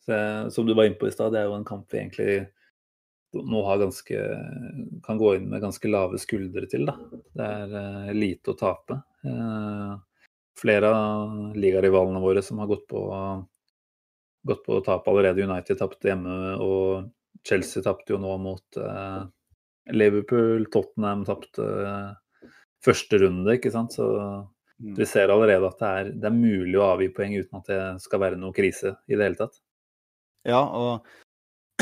[0.06, 0.16] Så,
[0.50, 2.32] som du var inne på i stad, det er jo en kamp vi egentlig
[3.32, 4.20] nå har ganske
[5.02, 6.96] Kan gå inn med ganske lave skuldre til, da.
[7.36, 9.00] Det er eh, lite å tape.
[9.26, 9.92] Eh,
[10.60, 13.00] flere av ligarivalene våre som har gått på,
[14.48, 15.44] gått på tap allerede.
[15.48, 17.10] United tapte hjemme, og
[17.48, 19.20] Chelsea tapte jo nå mot eh,
[19.96, 20.66] Liverpool.
[20.72, 22.50] Tottenham tapte eh,
[22.84, 23.96] første runde, ikke sant.
[23.96, 24.10] Så
[24.80, 24.94] Mm.
[24.96, 27.80] vi ser allerede at det er, det er mulig å avgi poeng uten at det
[28.00, 29.58] skal være noe krise i det hele tatt.
[30.48, 31.04] Ja, og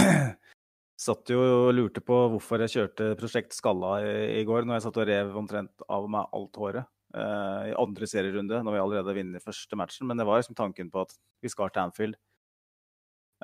[1.06, 4.86] satt jo og lurte på hvorfor jeg kjørte Prosjekt Skalla i, i går, når jeg
[4.88, 9.18] satt og rev omtrent av meg alt håret i andre serierunde, når vi allerede har
[9.18, 10.08] vunnet første matchen.
[10.08, 12.18] Men det var liksom tanken på at vi skal til Anfield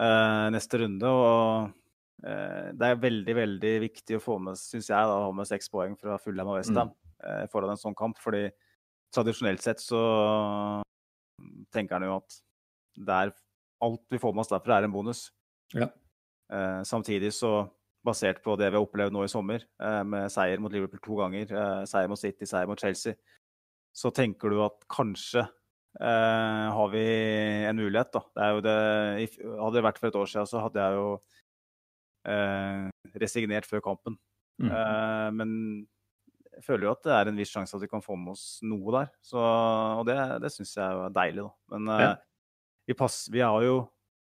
[0.00, 1.10] eh, neste runde.
[1.10, 5.34] Og eh, det er veldig, veldig viktig å få med, syns jeg, da, å ha
[5.36, 8.20] med seks poeng fra Fulham og Westham eh, foran en sånn kamp.
[8.22, 8.48] fordi
[9.14, 10.00] tradisjonelt sett så
[11.74, 12.40] tenker han jo at
[12.98, 13.32] det er
[13.84, 15.28] alt vi får med oss derfra, er en bonus.
[15.74, 15.88] Ja.
[16.52, 17.66] Eh, samtidig så,
[18.04, 21.16] basert på det vi har opplevd nå i sommer, eh, med seier mot Liverpool to
[21.22, 23.14] ganger, eh, seier mot City, seier mot Chelsea,
[23.94, 27.04] så tenker du at kanskje eh, har vi
[27.68, 28.22] en mulighet, da.
[28.34, 28.76] Det det,
[29.46, 31.08] hadde det vært for et år siden, så hadde jeg jo
[32.30, 32.88] eh,
[33.22, 34.18] resignert før kampen.
[34.62, 34.70] Mm.
[34.70, 35.54] Eh, men
[36.54, 38.60] jeg føler jo at det er en viss sjanse at vi kan få med oss
[38.66, 39.08] noe der.
[39.24, 41.76] Så, og det, det syns jeg er deilig, da.
[41.76, 42.12] Men eh, Ja.
[42.90, 43.80] vi, pass, vi, har jo,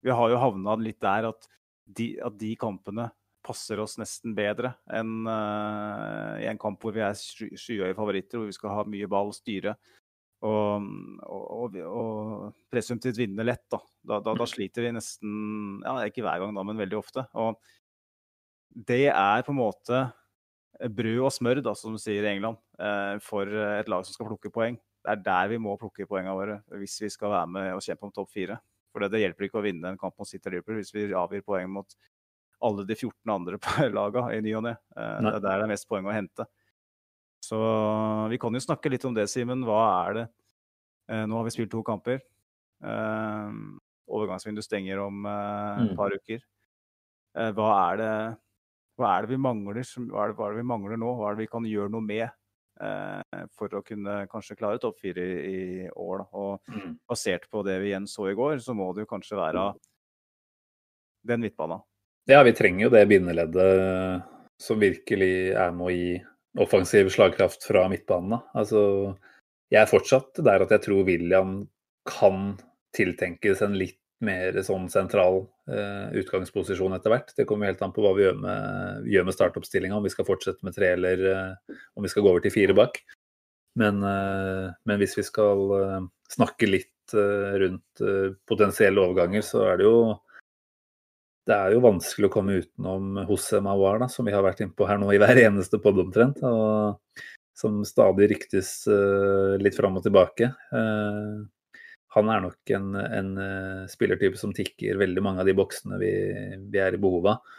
[0.04, 1.48] vi har jo havna litt der at
[1.90, 3.08] de, at de kampene
[3.50, 8.38] passer oss nesten bedre enn uh, i en kamp hvor vi er sky- skyhøye favoritter,
[8.38, 9.74] hvor vi skal ha mye ball, styre
[10.46, 10.86] og,
[11.26, 13.66] og, og, og presumptivt vinne lett.
[13.72, 13.82] Da.
[14.00, 17.26] Da, da, da sliter vi nesten Ja, ikke hver gang, da, men veldig ofte.
[17.36, 17.58] Og
[18.88, 20.04] det er på en måte
[20.80, 24.30] brød og smør, da, som de sier i England, uh, for et lag som skal
[24.30, 24.78] plukke poeng.
[25.00, 28.08] Det er der vi må plukke poengene våre hvis vi skal være med og kjempe
[28.08, 28.58] om topp fire.
[28.92, 31.44] For det, det hjelper ikke å vinne en kamp mot City Liverpool hvis vi avgir
[31.46, 31.94] poeng mot
[32.62, 34.74] alle de 14 andre på lagene i ny og ne.
[34.96, 36.46] Eh, det er der det er mest poeng å hente.
[37.44, 37.56] Så
[38.30, 39.62] vi kan jo snakke litt om det, Simen.
[39.64, 40.26] Hva er det
[41.10, 42.20] eh, Nå har vi spilt to kamper.
[42.84, 43.50] Eh,
[44.10, 45.96] overgangsvinduet stenger om et Mm.
[45.96, 46.40] par uker.
[47.54, 48.12] Hva er det
[49.00, 49.78] hva er det vi mangler,
[50.10, 51.12] hva er det, hva er det vi mangler nå?
[51.16, 52.26] Hva er det vi kan gjøre noe med
[52.82, 56.26] eh, for å kunne kanskje klare topp fire i, år?
[56.34, 56.98] Og Mm.
[57.08, 59.64] basert på det vi igjen så i går, så må det jo kanskje være
[61.24, 61.80] den midtbanen.
[62.28, 64.26] Ja, vi trenger jo det bindeleddet
[64.60, 66.10] som virkelig er med å gi
[66.60, 68.42] offensiv slagkraft fra midtbanen.
[68.58, 69.14] Altså,
[69.72, 71.62] jeg er fortsatt der at jeg tror William
[72.08, 72.58] kan
[72.96, 77.32] tiltenkes en litt mer sånn sentral eh, utgangsposisjon etter hvert.
[77.36, 80.28] Det kommer helt an på hva vi gjør med, gjør med startoppstillinga, om vi skal
[80.28, 83.00] fortsette med tre eller eh, om vi skal gå over til fire bak.
[83.80, 86.00] Men, eh, men hvis vi skal eh,
[86.34, 90.02] snakke litt eh, rundt eh, potensielle overganger, så er det jo
[91.48, 94.86] det er jo vanskelig å komme utenom Jose Mawar, da, som vi har vært innpå
[94.88, 96.42] her nå i hver eneste pod omtrent.
[96.46, 97.22] Og
[97.60, 100.52] som stadig ryktes uh, litt fram og tilbake.
[100.72, 101.44] Uh,
[102.16, 106.12] han er nok en, en uh, spillertype som tikker veldig mange av de boksene vi,
[106.72, 107.56] vi er i behov av.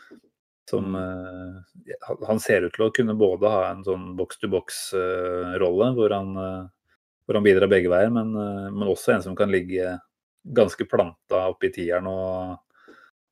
[0.69, 1.95] Som, eh,
[2.29, 6.29] han- ser ut til å kunne både ha en sånn boks-to-boks-rolle, hvor, han,
[7.25, 8.29] hvor han bidrar begge veier, men,
[8.71, 9.97] men også en som kan ligge
[10.55, 12.61] ganske planta oppi tieren og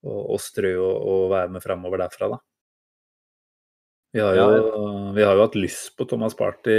[0.06, 2.40] og, og strø og, og være med framover derfra, da.
[4.12, 6.74] Vi har, jo, vi har jo hatt lyst på Thomas Party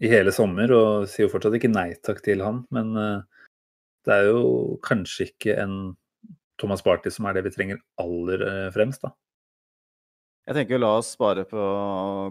[0.00, 2.62] i hele sommer, og sier jo fortsatt ikke nei takk til han.
[2.72, 3.42] Men eh,
[4.08, 5.74] det er jo kanskje ikke en
[6.60, 9.12] Thomas Party som er det vi trenger aller eh, fremst, da.
[10.48, 11.62] Jeg tenker la oss spare på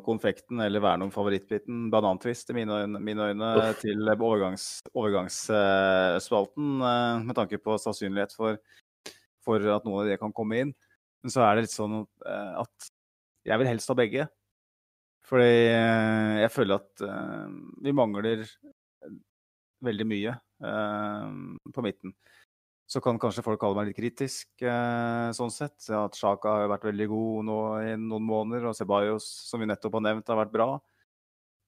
[0.03, 7.27] konfekten eller verne om favorittbiten banantvist i mine øyne, mine øyne til overgangs, overgangsspalten, overgangs,
[7.29, 8.57] med tanke på sannsynlighet for,
[9.45, 10.73] for at noen av de kan komme inn.
[11.23, 12.89] Men så er det litt sånn eh, at
[13.47, 14.28] jeg vil helst ha begge.
[15.30, 17.47] Fordi eh, jeg føler at eh,
[17.86, 18.45] vi mangler
[19.86, 22.12] veldig mye på midten.
[22.89, 25.78] Så kan kanskje folk kalle meg litt kritisk, sånn sett.
[25.88, 29.69] Ja, At Sjaka har vært veldig god nå i noen måneder, og Ceballos, som vi
[29.69, 30.67] nettopp har nevnt, har vært bra.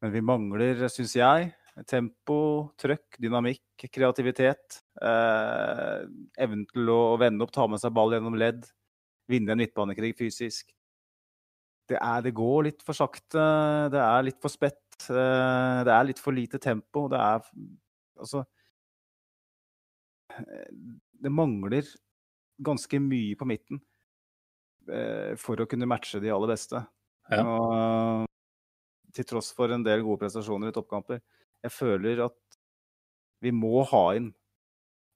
[0.04, 1.54] Men vi mangler, syns jeg,
[1.88, 2.38] tempo,
[2.80, 4.82] trøkk, dynamikk, kreativitet.
[5.02, 6.04] Eh,
[6.44, 8.66] evnen til å vende opp, ta med seg ball gjennom ledd,
[9.32, 10.72] vinne en midtbanekrig fysisk.
[11.90, 13.46] Det, er, det går litt for sakte,
[13.92, 17.08] det er litt for spett, eh, det er litt for lite tempo.
[17.12, 17.48] Det er
[18.22, 18.44] Altså
[21.22, 21.86] det mangler
[22.62, 23.80] ganske mye på midten
[24.92, 26.82] eh, for å kunne matche de aller beste.
[27.32, 27.42] Ja.
[27.46, 31.22] Og til tross for en del gode prestasjoner i toppkamper,
[31.64, 32.38] jeg føler at
[33.42, 34.32] vi må ha inn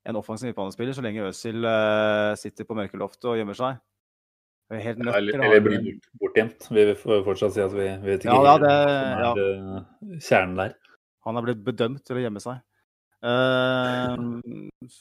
[0.06, 3.80] en offensiv midtbanespiller så lenge Øzil uh, sitter på mørkeloftet og gjemmer seg.
[4.74, 6.68] Er helt nødt eller, til ha eller blir bort, bortgjemt.
[6.74, 9.42] Vi får fortsatt si at vi, vi vet ikke Ja, ja, helt det- hva som
[9.42, 10.76] er eh, kjernen der.
[11.26, 12.62] Han er blitt bedømt til å gjemme seg.
[13.26, 14.42] Uh,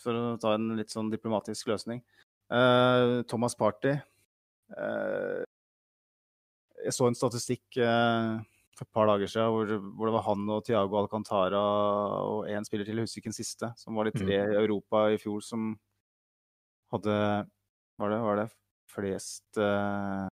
[0.00, 2.00] for å ta en litt sånn diplomatisk løsning.
[2.52, 3.96] Uh, Thomas Party.
[4.76, 5.44] eh,
[6.85, 8.30] jeg så en statistikk eh,
[8.74, 11.60] for et par dager siden hvor, hvor det var han og Tiago Alcantara
[12.26, 15.06] og én spiller til, jeg husker ikke den siste, som var de tre i Europa
[15.14, 15.74] i fjor som
[16.94, 17.18] hadde
[17.98, 18.48] Var det, var det
[18.90, 20.26] flest uh,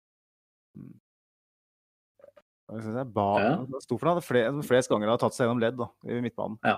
[2.68, 3.80] hva skal jeg si, ba, Ja.
[3.80, 6.58] sto for det, Flest, flest ganger har tatt seg gjennom ledd da, i midtbanen.
[6.68, 6.76] Ja.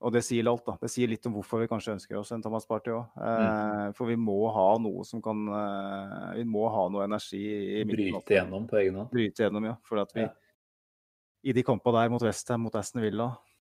[0.00, 0.76] Og det sier alt, da.
[0.80, 3.16] Det sier litt om hvorfor vi kanskje ønsker oss en Thomas Party òg.
[3.18, 7.82] Eh, for vi må ha noe som kan eh, Vi må ha noe energi i
[7.84, 8.14] midten.
[8.14, 9.10] Bryte gjennom på egen hånd.
[9.10, 9.74] Bryte gjennom, ja.
[9.88, 10.30] For at vi Ja.
[11.46, 13.28] I de kampene der mot Westham, mot Aston Villa,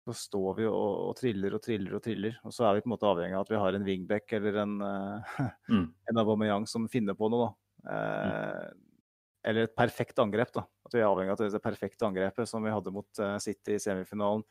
[0.08, 2.36] så står vi og, og triller og triller og triller.
[2.48, 4.60] Og så er vi på en måte avhengig av at vi har en wingback eller
[4.64, 5.32] en, eh,
[5.74, 5.88] Mm.
[6.10, 7.92] en Aubameyang som finner på noe, da.
[7.94, 8.68] Eh,
[9.48, 10.64] Eller et perfekt angrep, da.
[10.84, 13.80] At vi er avhengig av det perfekte angrepet som vi hadde mot uh, City i
[13.80, 14.42] semifinalen.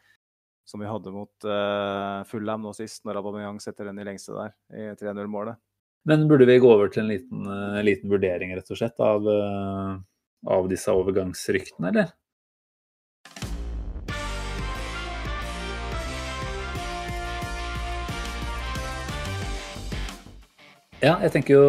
[0.66, 4.56] Som vi hadde mot uh, Fulham nå sist, når Aubameyang setter den i lengste der,
[4.72, 5.60] i 3-0-målet.
[6.08, 7.44] Men burde vi gå over til en liten,
[7.84, 9.28] liten vurdering rett og slett av,
[10.48, 12.14] av disse overgangsryktene, eller?
[21.08, 21.68] Ja, jeg tenker jo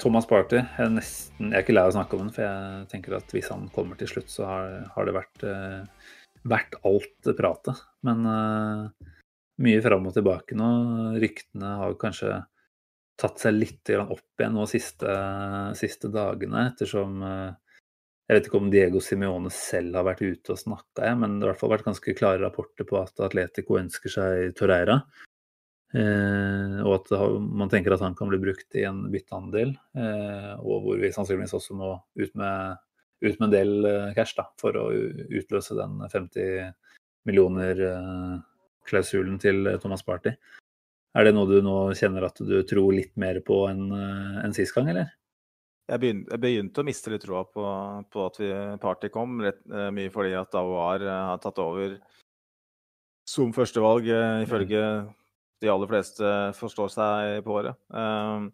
[0.00, 2.44] Thomas Party jeg er, nesten, jeg er ikke lei av å snakke om den, for
[2.46, 6.14] jeg tenker at hvis han kommer til slutt, så har, har det vært, uh,
[6.48, 7.82] vært alt pratet.
[8.06, 9.10] Men uh,
[9.66, 10.70] mye fram og tilbake nå.
[11.20, 12.38] Ryktene har kanskje
[13.20, 15.18] tatt seg litt opp igjen nå siste,
[15.76, 17.52] siste dagene, ettersom uh,
[18.24, 21.50] jeg vet ikke om Diego Simione selv har vært ute og snakka, men det har
[21.50, 25.02] i hvert fall vært ganske klare rapporter på at Atletico ønsker seg Torreira.
[25.94, 27.06] Eh, og at
[27.38, 31.54] man tenker at han kan bli brukt i en byttehandel, eh, og hvor vi sannsynligvis
[31.54, 32.76] også må ut med,
[33.22, 36.72] ut med en del eh, cash da, for å utløse den 50
[37.30, 40.32] millioner-klausulen til eh, Thomas Party.
[41.14, 44.74] Er det noe du nå kjenner at du tror litt mer på enn en sist
[44.74, 45.06] gang, eller?
[45.84, 47.62] Jeg begynte, jeg begynte å miste litt troa på,
[48.08, 48.48] på at vi,
[48.80, 51.98] Party kom, rett, eh, mye fordi at Daoar eh, har tatt over
[53.28, 54.80] som førstevalg, eh, ifølge
[55.62, 57.74] de aller fleste forstår seg på det.
[57.94, 58.48] Eh,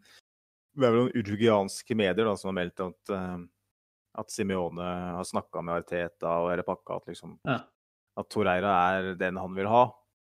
[0.81, 3.39] det er vel noen urugianske medier da, som har meldt at, eh,
[4.21, 4.87] at Simione
[5.17, 7.61] har snakka med Arteta og hele pakka, at, liksom, Ja.
[8.19, 9.85] at Torreira er den han vil ha,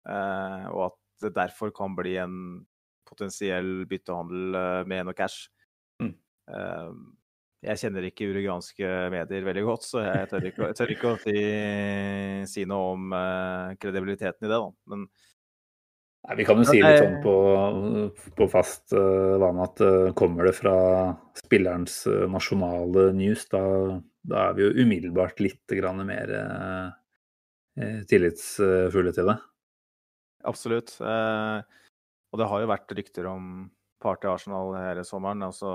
[0.07, 2.65] eh, og at det derfor kan bli en
[3.07, 5.49] potensiell byttehandel eh, med noe cash.
[6.01, 6.15] Mm.
[6.49, 6.89] Eh,
[7.63, 11.19] jeg kjenner ikke urugianske medier veldig godt, så jeg tør ikke, jeg tør ikke å
[11.21, 11.37] si,
[12.51, 13.13] si noe om
[13.79, 14.57] kredibiliteten i det.
[14.59, 14.71] Da.
[14.91, 15.05] Men
[16.23, 17.35] Nei, vi kan jo si litt sånn på,
[18.37, 20.75] på fast uh, vane at uh, kommer det fra
[21.35, 23.61] spillerens uh, nasjonale news, da,
[24.23, 26.91] da er vi jo umiddelbart litt grann mer eh,
[27.75, 29.35] eh, tillitsfulle til det.
[30.47, 30.95] absolutt.
[31.01, 31.59] Eh,
[32.31, 33.69] og det har jo vært rykter om
[34.03, 35.43] Party Arsenal hele sommeren.
[35.43, 35.73] Altså,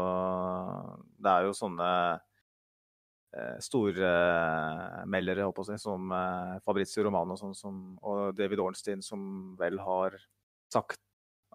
[1.21, 1.91] det er jo sånne
[3.37, 10.17] eh, stormeldere, si, som eh, Fabrizio Romano sånn som, og David Ornstein, som vel har
[10.73, 10.99] sagt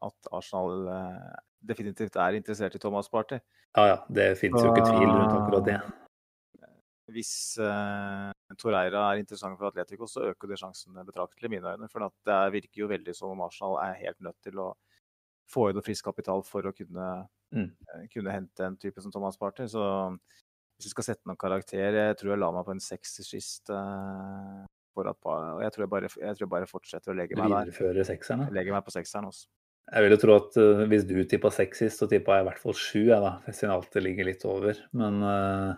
[0.03, 3.39] at Arsenal eh, definitivt er interessert i Thomas Party.
[3.77, 5.77] Ja ja, det finnes jo ikke tvil rundt akkurat det.
[7.13, 11.89] Hvis uh, Torreira er interessant for Atletico, så øker det sjansen betraktelig i mine øyne.
[11.91, 14.69] For det virker jo veldig som om Arsenal er helt nødt til å
[15.51, 17.69] få inn noe frisk kapital for å kunne, Mm.
[17.69, 19.67] eh, kunne hente en type som Thomas Party.
[19.69, 19.83] Så
[20.77, 23.69] hvis vi skal sette noen karakter, jeg tror jeg la meg på en sekser sist.
[23.69, 27.37] Eh, for at, og jeg tror jeg, bare, jeg tror jeg bare fortsetter å legge
[27.37, 27.69] meg der.
[27.69, 28.47] Videreføre sekserne.
[28.49, 29.47] Jeg legger meg på sekseren også.
[29.91, 32.47] Jeg vil jo tro at uh, hvis du tippa seks sist, så tippa jeg i
[32.47, 33.33] hvert fall sju, jeg da.
[33.49, 34.79] Siden alt det ligger litt over.
[34.95, 35.73] Men uh,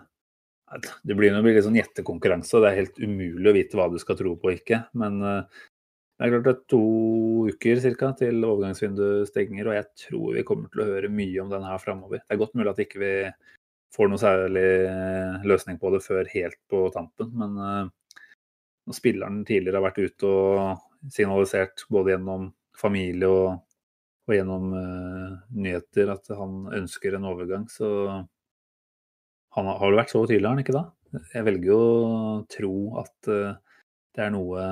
[1.06, 4.18] det blir jo litt sånn gjettekonkurranse, det er helt umulig å vite hva du skal
[4.18, 4.84] tro på og ikke.
[4.98, 5.66] Men uh,
[6.16, 6.84] det er klart det er to
[7.50, 11.50] uker cirka, til overgangsvinduet stenger, og jeg tror vi kommer til å høre mye om
[11.52, 12.22] den her framover.
[12.22, 13.12] Det er godt mulig at ikke vi
[13.96, 14.70] får noe særlig
[15.46, 17.90] løsning på det før helt på tampen, men
[18.86, 23.66] når spilleren tidligere har vært ute og signalisert både gjennom familie og
[24.26, 27.88] og gjennom uh, nyheter at han ønsker en overgang, så
[29.56, 30.84] han har, vel vært så tydelig, han ikke da?
[31.32, 32.16] Jeg velger jo å
[32.50, 33.54] tro at uh,
[34.16, 34.66] det er noe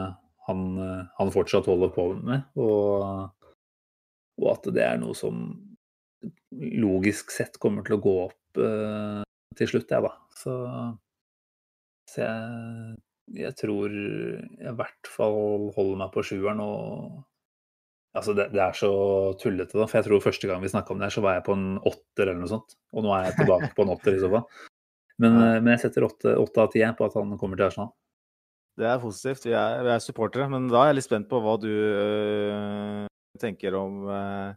[0.48, 3.30] han, uh, han, fortsatt holder på med, og,
[4.42, 5.46] og, at det er noe som
[6.54, 10.10] logisk sett kommer til å gå opp til slutt, jeg, da.
[10.38, 10.52] Så,
[12.10, 12.92] så jeg,
[13.32, 17.22] jeg tror jeg i hvert fall holder meg på sjueren og
[18.14, 18.88] Altså, det, det, er så
[19.42, 19.88] tullete, da.
[19.90, 21.80] For jeg tror første gang vi snakka om det her, så var jeg på en
[21.82, 22.76] åtter eller noe sånt.
[22.94, 24.44] Og nå er jeg tilbake på en åtter i så fall.
[25.18, 25.48] Men, ja.
[25.58, 27.90] men jeg setter åtte av ti på at han kommer til Arsenal.
[28.78, 29.46] Det er positivt.
[29.46, 30.46] Vi er, vi er, supportere.
[30.50, 33.02] Men da er jeg litt spent på hva du øh,
[33.42, 34.54] tenker om øh,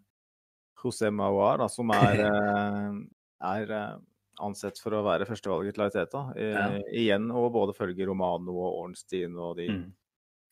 [0.82, 3.02] José Mauar, da, som er, øh,
[3.54, 3.76] er
[4.44, 6.26] ansett for å være førstevalget til Ariteta.
[6.38, 6.68] Ja.
[6.94, 9.88] Igjen og både følger Romano og Ornstein og de mm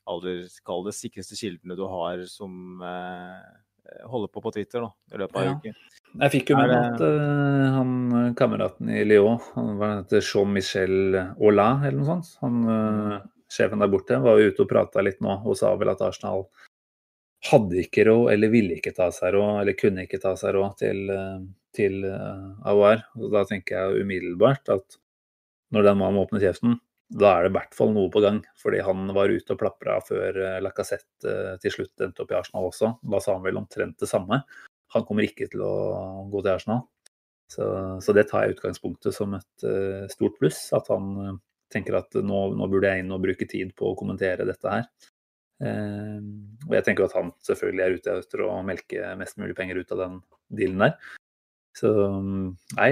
[0.10, 5.22] aller kall det sikreste kildene du har som eh, holder på på Twitter da, i
[5.22, 5.54] løpet av ja.
[5.58, 5.80] uken.
[6.16, 11.18] Jeg fikk jo med meg at uh, han kameraten i Lyon, han var heter Jean-Michel
[11.18, 13.18] Aulin eller noe sånt, han, uh,
[13.52, 16.48] sjefen der borte, var jo ute og prata litt nå og sa vel at Arsenal
[17.46, 20.78] hadde ikke råd, eller ville ikke ta seg råd, eller kunne ikke ta seg råd
[20.82, 21.42] til, uh,
[21.76, 23.04] til uh, AOR.
[23.20, 25.00] Og da tenker jeg umiddelbart at
[25.76, 26.78] når den mannen åpner kjeften,
[27.14, 28.40] da er det i hvert fall noe på gang.
[28.62, 32.38] Fordi han var ute og plapra før eh, Lacassette uh, til slutt endte opp i
[32.40, 32.96] Arsenal også.
[33.06, 34.42] Da sa han vel omtrent det samme.
[34.96, 35.74] Han kommer ikke til å
[36.32, 36.86] gå til Arsenal.
[37.52, 37.66] Så,
[38.02, 40.64] så det tar jeg utgangspunktet som et uh, stort pluss.
[40.78, 41.36] At han uh,
[41.74, 44.90] tenker at nå, nå, burde jeg inn og bruke tid på å kommentere dette her.
[45.64, 46.20] Uh,
[46.68, 49.94] og jeg tenker at han selvfølgelig er ute etter å melke mest mulig penger ut
[49.96, 50.18] av den
[50.60, 51.14] dealen der.
[51.76, 51.92] Så
[52.78, 52.92] nei,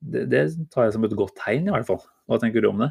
[0.00, 2.00] det, det tar jeg som et godt tegn i hvert fall.
[2.28, 2.88] Hva tenker du om det?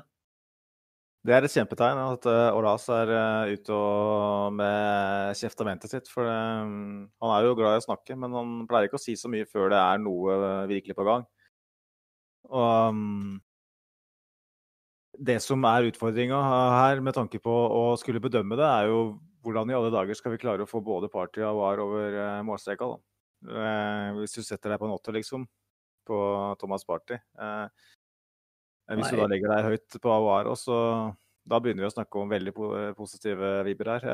[1.27, 6.11] Det er et kjempetegn at uh, Olas er uh, ute og med kjeftamentet sitt.
[6.13, 9.17] For um, han er jo glad i å snakke, men han pleier ikke å si
[9.19, 10.37] så mye før det er noe
[10.69, 11.25] virkelig på gang.
[12.47, 13.41] Og um,
[15.17, 19.01] det som er utfordringa her, med tanke på å skulle bedømme det, er jo
[19.45, 22.41] hvordan i alle dager skal vi klare å få både Party og var over uh,
[22.45, 22.89] målstreka.
[23.47, 25.45] Uh, hvis du setter deg på en åtter, liksom,
[26.07, 26.17] på
[26.61, 27.19] Thomas Party.
[27.39, 27.67] Uh,
[28.95, 30.77] hvis du da legger deg høyt på AOR, så
[31.47, 32.53] da begynner vi å snakke om veldig
[32.95, 34.05] positive vibber her.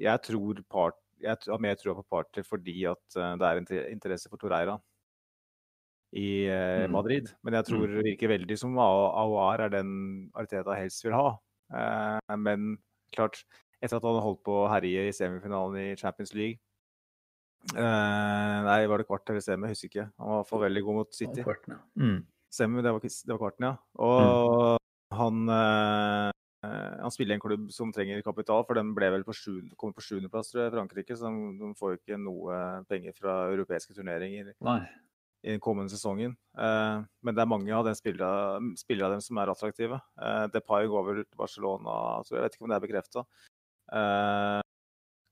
[0.00, 4.30] Jeg tror part, jeg har mer tro på Party fordi at eh, det er interesse
[4.30, 4.78] for Toreira
[6.16, 6.94] i eh, mm.
[6.94, 7.30] Madrid.
[7.46, 7.94] Men jeg tror mm.
[7.94, 9.92] det virker veldig som AOR er den
[10.38, 11.28] Arteta helst vil ha.
[11.74, 12.74] Eh, men
[13.14, 13.44] klart,
[13.80, 16.60] etter at han hadde holdt på å herje i semifinalen i Champions League
[17.76, 19.68] Nei, var det kvart eller semi?
[19.68, 20.04] Jeg husker ikke.
[20.16, 21.44] Han var i hvert fall veldig god mot City.
[22.00, 22.20] Mm.
[22.50, 23.74] Semi, det var, det var kvarten, ja.
[24.00, 25.18] Og mm.
[25.18, 26.70] han, eh,
[27.04, 29.92] han spiller i en klubb som trenger kapital, for den ble vel på sju, kom
[29.94, 31.18] på sjuendeplass i Frankrike.
[31.18, 32.58] Så de, de, får jo ikke noe
[32.90, 34.80] penger fra europeiske turneringer Nei.
[35.44, 36.34] I den kommende sesongen.
[36.58, 40.00] Eh, men det er mange av spillere, spillere av dem som er attraktive.
[40.20, 41.94] Eh, Depay går vel til Barcelona,
[42.26, 43.24] så jeg vet ikke om det er bekrefta.
[43.92, 44.58] Eh,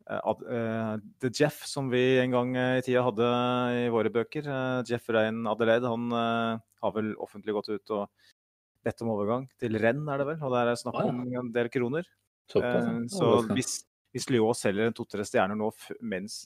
[0.09, 3.27] Uh, The Jeff, som vi en gang i tida hadde
[3.77, 4.47] i våre bøker.
[4.89, 8.31] Jeff Rein Adelaide, han har vel offentlig gått ut og
[8.89, 10.41] bedt om overgang til renn, er det vel?
[10.41, 12.09] Og der er snakk om en del kroner.
[13.13, 13.83] så hvis,
[14.19, 15.71] hvis Lyon selger en to-tre stjerner nå
[16.03, 16.43] mens,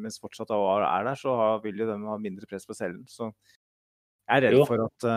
[0.00, 1.34] mens fortsatt AOR er der, så
[1.64, 3.02] vil jo de ha mindre press på cellen.
[3.10, 4.64] Så jeg er redd jo.
[4.68, 5.08] for at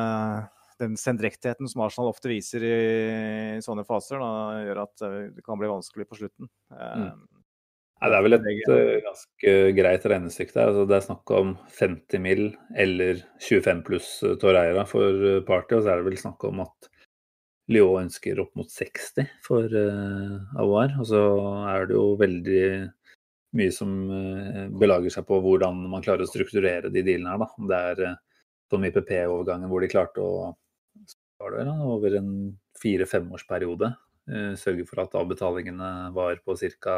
[0.81, 2.73] den sendrektigheten som Arsenal ofte viser i,
[3.59, 5.05] i sånne faser, da, gjør at
[5.37, 6.49] det kan bli vanskelig på slutten.
[6.73, 7.13] Mm.
[8.03, 10.71] Nei, det er vel et uh, ganske greit regnestykke der.
[10.73, 12.49] Altså, det er snakk om 50 mill.
[12.75, 16.65] eller 25 pluss uh, Torreira for uh, Party, og så er det vel snakk om
[16.65, 16.89] at
[17.71, 20.97] Lyon ønsker opp mot 60 for uh, Aouar.
[20.99, 21.21] Og så
[21.71, 22.65] er det jo veldig
[23.53, 23.91] mye som
[24.81, 27.43] belager seg på hvordan man klarer å strukturere de dealene her.
[27.43, 27.67] Da.
[27.69, 28.15] Det er
[28.73, 30.51] som IPP-overgangen hvor de klarte å
[31.43, 32.31] det, da, over en
[32.79, 33.89] fire-femårsperiode
[34.55, 36.95] sørge for at avbetalingene var på ca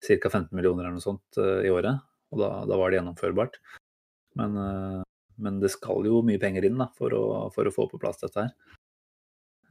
[0.00, 0.30] ca.
[0.30, 2.02] 15 millioner eller noe sånt uh, i året.
[2.34, 3.58] Og da, da, var det gjennomførbart.
[4.40, 5.02] Men, uh,
[5.42, 8.20] men, det skal jo mye penger inn da, for, å, for å få på plass
[8.22, 8.65] dette her.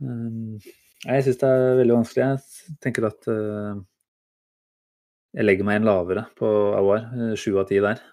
[0.02, 0.58] Um,
[1.06, 2.26] jeg syns det er veldig vanskelig.
[2.66, 3.78] Jeg tenker at uh,
[5.36, 7.08] jeg legger meg inn lavere på Awar.
[7.40, 8.04] Sju av ti der.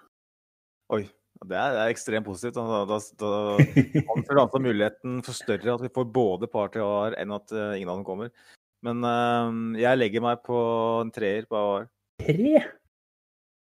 [0.92, 1.04] Oi.
[1.42, 2.54] Det er, det er, ekstremt positivt.
[2.54, 3.30] Da, da, da
[4.14, 7.72] anser altså muligheten for større at vi får både Party og AR enn at uh,
[7.74, 8.30] ingen av dem kommer.
[8.86, 10.60] Men uh, jeg legger meg på
[11.02, 11.88] en treer på AR
[12.22, 12.62] tre?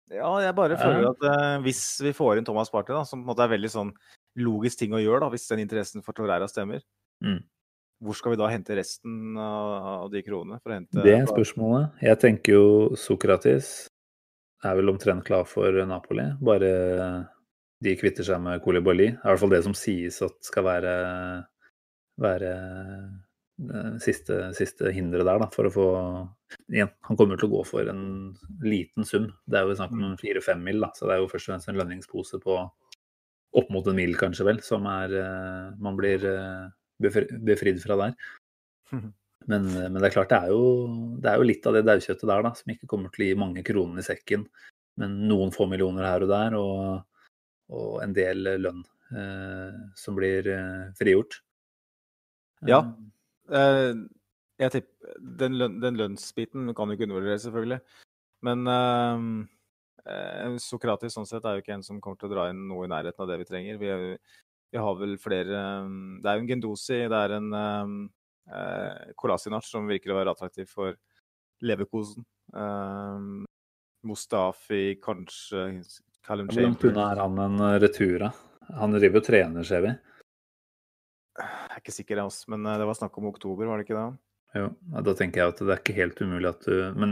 [0.09, 3.27] Ja, jeg bare føler at uh, hvis vi får inn Thomas Party, da, som på
[3.27, 3.93] en måte er veldig sånn
[4.41, 6.81] logisk ting å gjøre, da, hvis den interessen for Torreira stemmer,
[7.25, 7.43] mm.
[8.05, 10.61] Hvor skal vi da hente resten av, de kronene?
[10.63, 11.99] For å hente, det er spørsmålet.
[12.05, 12.67] Jeg tenker jo
[12.99, 13.73] Sokratis
[14.67, 16.27] er vel omtrent klar for Napoli.
[16.43, 16.73] Bare
[17.85, 19.13] de kvitter seg med Kolibali.
[19.13, 20.95] Det er i hvert fall det som sies at skal være,
[22.23, 22.53] være
[24.03, 25.89] siste, siste hinderet der, da, for å få
[26.73, 28.05] Igjen, han kommer til å gå for en
[28.65, 29.27] liten sum.
[29.45, 30.19] Det er jo snakk om mm.
[30.23, 32.55] fire-fem mil, da, så det er jo først og fremst en lønningspose på
[33.59, 36.65] opp mot en mil, kanskje vel, som er eh, man blir eh,
[37.01, 38.19] befridd fra der.
[39.49, 42.29] Men, men, det er klart, det er, jo, det er jo litt av det daukjøttet
[42.29, 44.45] der da, som ikke kommer til å gi mange kroner i sekken.
[45.01, 47.31] Men noen få millioner her og der, og,
[47.73, 48.83] og en del lønn
[49.15, 51.39] eh, som blir eh, frigjort.
[52.67, 52.83] Ja.
[53.49, 53.93] Eh,
[54.59, 57.81] jeg tipper, den, løn, den lønnsbiten kan du ikke undervurderes, selvfølgelig.
[58.47, 59.25] Men eh,
[60.13, 62.87] eh, Sokratis sånn sett er jo ikke en som kommer til å dra inn noe
[62.87, 63.81] i nærheten av det vi trenger.
[63.81, 64.37] Vi, er,
[64.71, 65.61] vi har vel flere
[66.23, 70.69] Det er jo en Gendosi, det er en eh, Kolasinac som virker å være attraktiv
[70.71, 70.97] for
[71.65, 72.25] Leverkosen.
[72.55, 73.45] Um,
[74.07, 75.83] Mustafi, kanskje
[76.25, 78.31] Callum unna er han en retur, da?
[78.79, 79.93] Han driver og trener, ser vi.
[81.39, 83.87] Jeg er ikke sikker, jeg også, men eh, det var snakk om oktober, var det
[83.87, 84.09] ikke det?
[84.57, 84.69] Jo,
[85.05, 87.11] da tenker jeg at det er ikke helt umulig at du Men,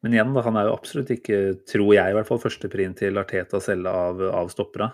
[0.00, 3.20] men igjen, da, han er jo absolutt ikke, tror jeg i hvert fall, førsteprint til
[3.20, 4.88] Arteta å selge av, av stoppera.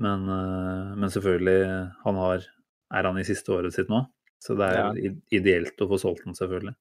[0.00, 2.46] Men, eh, men, selvfølgelig, han har,
[2.94, 4.04] er han i siste året sitt nå.
[4.40, 5.12] Så det er ja.
[5.36, 6.72] ideelt å få solgt den, selvfølgelig.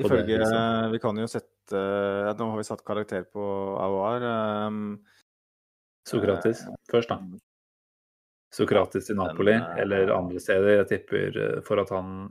[0.00, 0.92] Ifølge liksom.
[0.94, 1.48] Vi kan jo sette
[2.38, 3.42] Nå har vi satt karakter på
[3.78, 4.24] AOR.
[4.70, 4.78] Um,
[6.08, 7.18] Sokratis uh, først, da.
[8.54, 10.80] Sokratis i Napoli den, uh, eller andre steder.
[10.80, 12.30] Jeg tipper for at han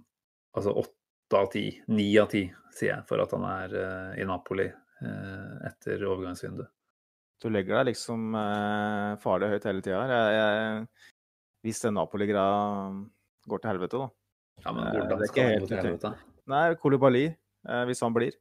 [0.57, 2.41] Altså åtte av ti, ni av ti,
[2.73, 4.65] sier jeg, for at han er uh, i Napoli
[5.69, 6.67] etter overgangsvinduet.
[7.39, 8.33] Du legger deg liksom
[9.23, 10.83] farlig høyt hele tida her.
[11.63, 12.89] Hvis den Napoli-greia
[13.47, 14.09] går til helvete, da,
[14.65, 16.11] ja, men hvordan skal han gå til helvete?
[16.49, 18.35] Nei, Kolibali, eh, hvis han blir,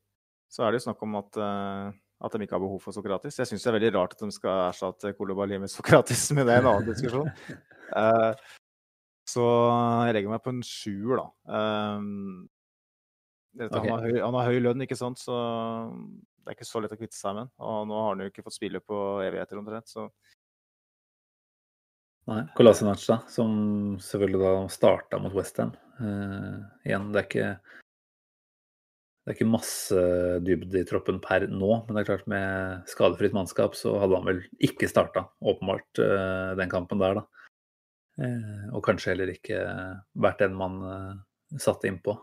[0.49, 3.38] så er det jo snakk om at, eh, at de ikke har behov for Sokratis.
[3.38, 6.57] Jeg syns det er veldig rart at de skal erstatte Kolibali med Sokratis, men det
[6.57, 7.28] er en annen diskusjon.
[8.03, 8.46] eh,
[9.28, 9.44] så
[10.09, 11.26] jeg legger meg på en sjuer, da.
[11.99, 12.46] Um,
[13.61, 13.68] okay.
[13.74, 15.36] han, har høy, han, har høy, lønn, ikke sant, så
[16.49, 18.42] det er ikke så lett å kvitte seg med Og nå har han jo ikke
[18.46, 20.07] fått spille på evigheter omtrent, så
[22.28, 22.42] Nei.
[22.57, 23.53] Kolasinac, da, som
[24.05, 25.70] selvfølgelig da starta mot Westham.
[25.96, 27.46] Uh, igjen, det er ikke
[29.28, 30.03] det er ikke masse
[30.44, 34.28] dybde i troppen per nå, men det er klart med skadefritt mannskap så hadde han
[34.28, 37.44] vel ikke starta, åpenbart, uh, den kampen der, da.
[38.20, 39.64] Uh, og kanskje heller ikke
[40.20, 42.16] vært den man uh, satte innpå.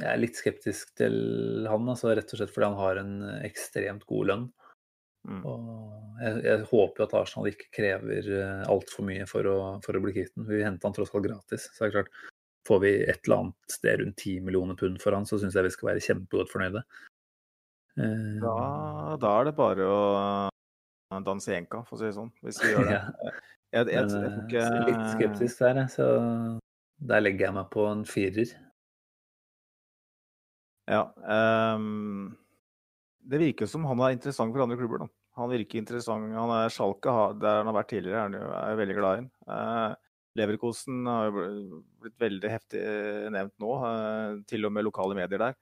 [0.00, 1.16] Jeg er litt skeptisk til
[1.70, 3.16] han, altså, rett og slett fordi han har en
[3.46, 4.46] ekstremt god lønn.
[5.24, 5.40] Mm.
[5.48, 9.96] Og jeg, jeg, håper jo at Arsenal ikke krever uh, altfor mye for å, for
[9.96, 10.48] å bli kvitt den.
[10.50, 11.68] Vi henta han tross alt gratis.
[11.70, 12.18] Så det er klart,
[12.68, 15.68] får vi et eller annet sted rundt 10 millioner pund for han, så syns jeg
[15.68, 16.84] vi skal være kjempegodt fornøyde.
[17.94, 18.54] Da,
[19.22, 22.88] da, er det bare å danse enka, for å si det sånn, hvis vi gjør
[22.88, 22.94] det.
[22.98, 23.04] ja.
[23.76, 24.64] jeg, jeg, jeg, jeg, ikke...
[24.88, 26.08] Litt skeptisk der, så
[27.04, 28.56] der legger jeg meg på en firer.
[30.90, 31.06] Ja.
[31.74, 32.34] Um
[33.24, 35.04] det virker som han er interessant for andre klubber.
[35.04, 35.06] Da.
[35.40, 36.32] Han virker interessant.
[36.36, 39.28] Han er Schalke, der han har vært tidligere, er han jo veldig glad i.
[39.48, 39.94] Uh,
[40.36, 41.44] Leverkosen har jo
[42.02, 45.56] blitt veldig heftig eh, nevnt nå, uh, til og med lokale medier der.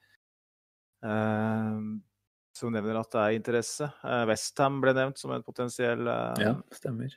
[1.05, 2.01] Uh,
[2.57, 3.89] som nevner at det er interesse.
[4.05, 7.15] Eh, Westham ble nevnt som en potensiell eh, Ja, stemmer.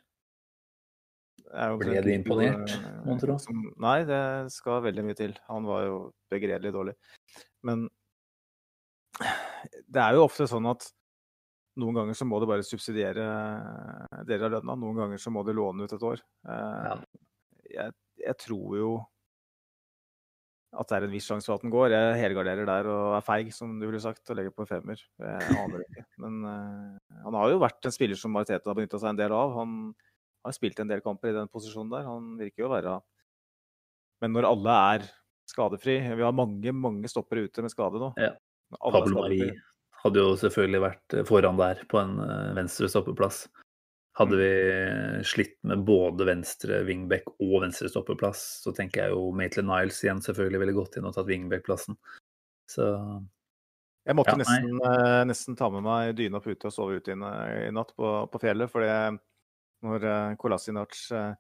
[1.56, 2.74] Ble du imponert,
[3.06, 3.38] mon tro?
[3.82, 4.22] Nei, det
[4.53, 5.36] skal veldig mye til.
[5.47, 5.97] Han var jo
[6.34, 6.95] begredelig dårlig.
[7.66, 7.88] Men
[9.88, 10.89] det er jo ofte sånn at
[11.80, 13.26] noen ganger så må du bare subsidiere
[14.28, 14.78] deler av lønna.
[14.80, 16.24] Noen ganger så må du låne ut et år.
[16.47, 16.95] Ja.
[16.95, 17.22] Eh,
[17.76, 18.89] jeg, jeg, tror jo
[20.76, 21.93] at det er en viss sjanse for at den går.
[21.95, 25.03] Jeg helgarderer der og er feig, som du ville sagt, og legger på en femmer.
[25.24, 26.03] Jeg aner ikke.
[26.24, 29.36] Men uh, han har jo vært en spiller som Mariteta har benytta seg en del
[29.36, 29.56] av.
[29.56, 29.78] Han
[30.46, 32.08] har spilt en del kamper i den posisjonen der.
[32.08, 32.98] Han virker jo å være
[34.24, 35.08] Men når alle er
[35.50, 38.14] skadefri Vi har mange, mange stoppere ute med skade nå.
[38.22, 38.34] Ja.
[38.80, 39.52] Pablo Mari
[40.06, 43.46] hadde jo selvfølgelig vært foran der på en eh, venstre stoppeplass.
[44.16, 44.41] Hadde mm.
[44.41, 50.02] vi slitt med både venstre wingback og venstre stoppeplass, så tenker jeg jo Maitland Niles
[50.06, 51.98] igjen selvfølgelig ville gått inn og tatt wingback-plassen.
[52.70, 52.86] Så
[54.06, 57.16] Jeg måtte ja, nesten, uh, nesten, ta med meg dyne og pute og sove ute
[57.16, 58.91] i natt på, på fjellet, fordi
[59.86, 61.34] når uh, Kolasinac uh,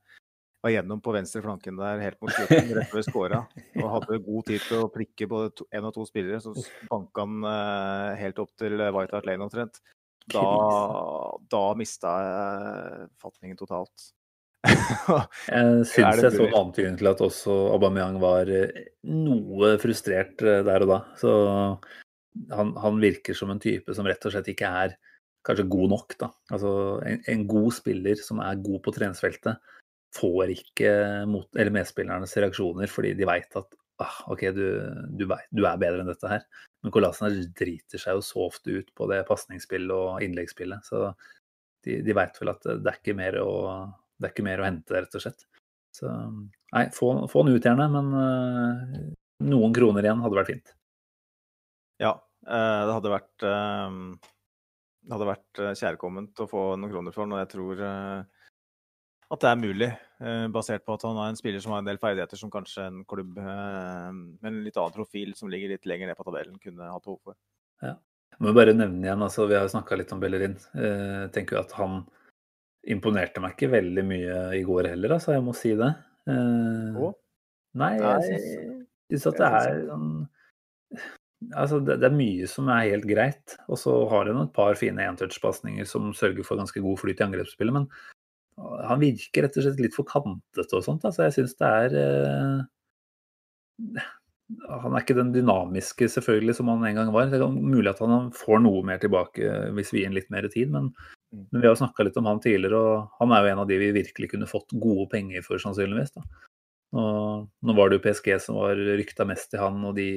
[0.65, 3.41] var gjennom på venstre flanken der helt mot slutten, rett før skåra.
[3.77, 6.39] Og hadde god tid til å prikke både én og to spillere.
[6.41, 6.55] Så
[6.89, 9.77] banka han eh, helt opp til White Hart Lane omtrent.
[10.33, 10.41] Da,
[11.53, 14.09] da mista jeg fatningen totalt.
[14.65, 20.87] jeg syns jeg så antydning til at også Aubameyang var eh, noe frustrert eh, der
[20.87, 20.99] og da.
[21.21, 21.35] Så
[22.49, 24.97] han, han, virker som en type som rett og slett ikke er
[25.45, 26.17] kanskje god nok.
[26.21, 26.29] Da.
[26.55, 26.73] Altså
[27.05, 29.73] en, en god spiller som er god på treningsfeltet
[30.15, 30.91] får ikke
[31.27, 34.65] mot, eller medspillernes reaksjoner fordi de veit at ah, OK, du,
[35.15, 36.45] du, du, er bedre enn dette her.
[36.83, 40.87] Men Kolasinac driter seg jo så ofte ut på det pasningsspillet og innleggsspillet.
[40.87, 41.09] Så
[41.85, 43.51] de, de veit vel at det er, ikke mer å,
[44.19, 45.45] det er ikke mer å hente, rett og slett.
[45.95, 48.95] Så nei, få, få han ut gjerne, men uh,
[49.47, 50.73] noen kroner igjen hadde vært fint.
[52.03, 53.99] Ja, uh, det hadde vært uh,
[55.11, 59.57] hadde vært kjærkomment å få noen kroner for ham, og jeg tror at det er
[59.61, 59.89] mulig,
[60.53, 62.99] basert på at han er en spiller som har en del ferdigheter som kanskje en
[63.09, 67.05] klubb med en litt annen profil som ligger litt lenger ned på tabellen, kunne hatt
[67.05, 67.37] behov for.
[67.81, 67.95] Ja.
[68.35, 70.57] Jeg må bare nevne igjen, altså, Vi har jo snakka litt om Bellerin.
[70.75, 72.01] Jeg tenker jo at han
[72.91, 75.33] imponerte meg ikke veldig mye i går heller, altså.
[75.33, 75.91] Jeg må si det.
[76.29, 77.13] Uh,
[77.79, 80.09] nei, jeg syns at det er sånn
[81.53, 83.57] Altså, det, det, er mye som er helt greit.
[83.69, 87.27] Og så har han et par fine entouch-pasninger som sørger for ganske god flyt i
[87.27, 87.75] angrepsspillet.
[87.75, 87.89] Men
[88.87, 91.05] han virker rett og slett litt for kantete og sånt.
[91.07, 94.05] Altså, jeg syns det er eh,
[94.69, 97.29] han er ikke den dynamiske selvfølgelig som han en gang var.
[97.31, 100.45] Det er mulig at han får noe mer tilbake hvis vi gir ham litt mer
[100.53, 100.91] tid, men,
[101.33, 101.45] mm.
[101.49, 103.79] men vi har snakka litt om han tidligere, og han er jo en av de
[103.81, 106.13] vi virkelig kunne fått gode penger for, sannsynligvis.
[106.17, 106.25] Da.
[106.95, 110.09] Og, nå var det jo PSG som var rykta mest til han, og de,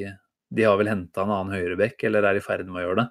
[0.54, 3.08] de har vel henta en annen høyrebekk, eller er i ferd med å gjøre det.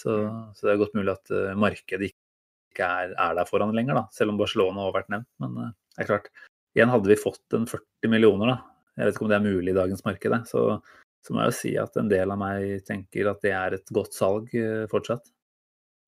[0.00, 0.42] Så, mm.
[0.56, 4.00] så det er godt mulig at uh, markedet ikke er, er, der for han lenger,
[4.00, 5.30] da, selv om Barcelona har vært nevnt.
[5.42, 6.30] Men uh, det er klart,
[6.74, 8.58] igjen hadde vi fått en 40 millioner, da,
[8.98, 10.64] jeg vet ikke om det er mulig i dagens marked, så,
[11.24, 13.94] så må jeg jo si at en del av meg tenker at det er et
[13.94, 15.30] godt salg uh, fortsatt.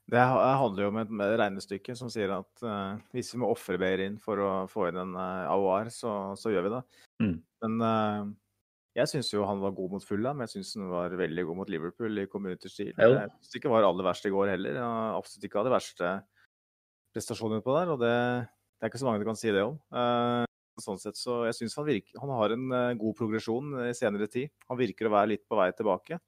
[0.07, 4.21] Det handler jo om et regnestykke som sier at uh, hvis vi må ofre Beirin
[4.23, 6.83] for å få inn en uh, AOR, så, så, gjør vi det.
[7.25, 7.33] Mm.
[7.65, 8.29] Men uh,
[8.97, 10.41] jeg syns jo han var god mot Fulham.
[10.45, 12.97] Jeg syns han var veldig god mot Liverpool i Community Shield.
[12.97, 14.79] Jeg syns ikke var aller verst i går heller.
[14.79, 16.13] Jeg absolutt ikke hadde verste
[17.17, 18.13] prestasjonene på der, og det,
[18.77, 19.79] det, er ikke så mange du kan si det om.
[19.93, 20.45] Uh,
[20.77, 21.87] Sånn sett, så jeg syns han,
[22.21, 24.51] han, har en uh, god progresjon i senere tid.
[24.69, 26.19] Han virker å være litt på vei tilbake,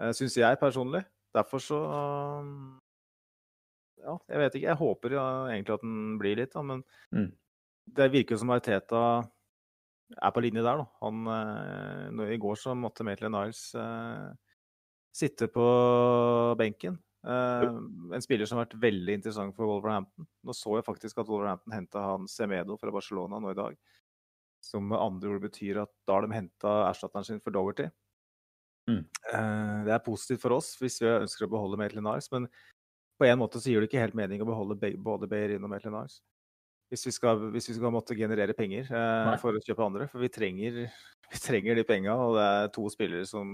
[0.00, 1.02] eh, syns jeg personlig.
[1.34, 1.80] Derfor så
[4.04, 4.68] Ja, jeg vet ikke.
[4.68, 6.80] Jeg håper ja, egentlig at den blir litt, da, men
[7.12, 7.28] mm.
[8.00, 9.02] det virker som Arteta
[10.14, 10.86] er på linje der, da.
[11.04, 13.66] Han, uh, I går så måtte Maitland Niles
[15.14, 15.64] sitte på
[16.58, 17.80] benken Uh,
[18.12, 20.26] en spiller som har vært veldig interessant for Wolverhampton.
[20.44, 23.78] Nå så jeg faktisk at Wolverhampton henta han Semedo fra Barcelona nå i dag.
[24.64, 27.88] Som med andre ord betyr at da har de henta erstatteren sin for Doverty.
[28.90, 29.00] Mm.
[29.86, 32.50] Det er positivt for oss hvis vi ønsker å beholde Maitland Niles, men
[33.16, 35.96] på en måte så gir det ikke helt mening å beholde både Beirin og Maitland
[35.96, 36.18] Niles.
[36.94, 40.06] Hvis vi, skal, hvis vi skal måtte generere penger eh, for å kjøpe andre.
[40.12, 40.76] For vi trenger,
[41.32, 43.48] vi trenger de penga, og det er to spillere som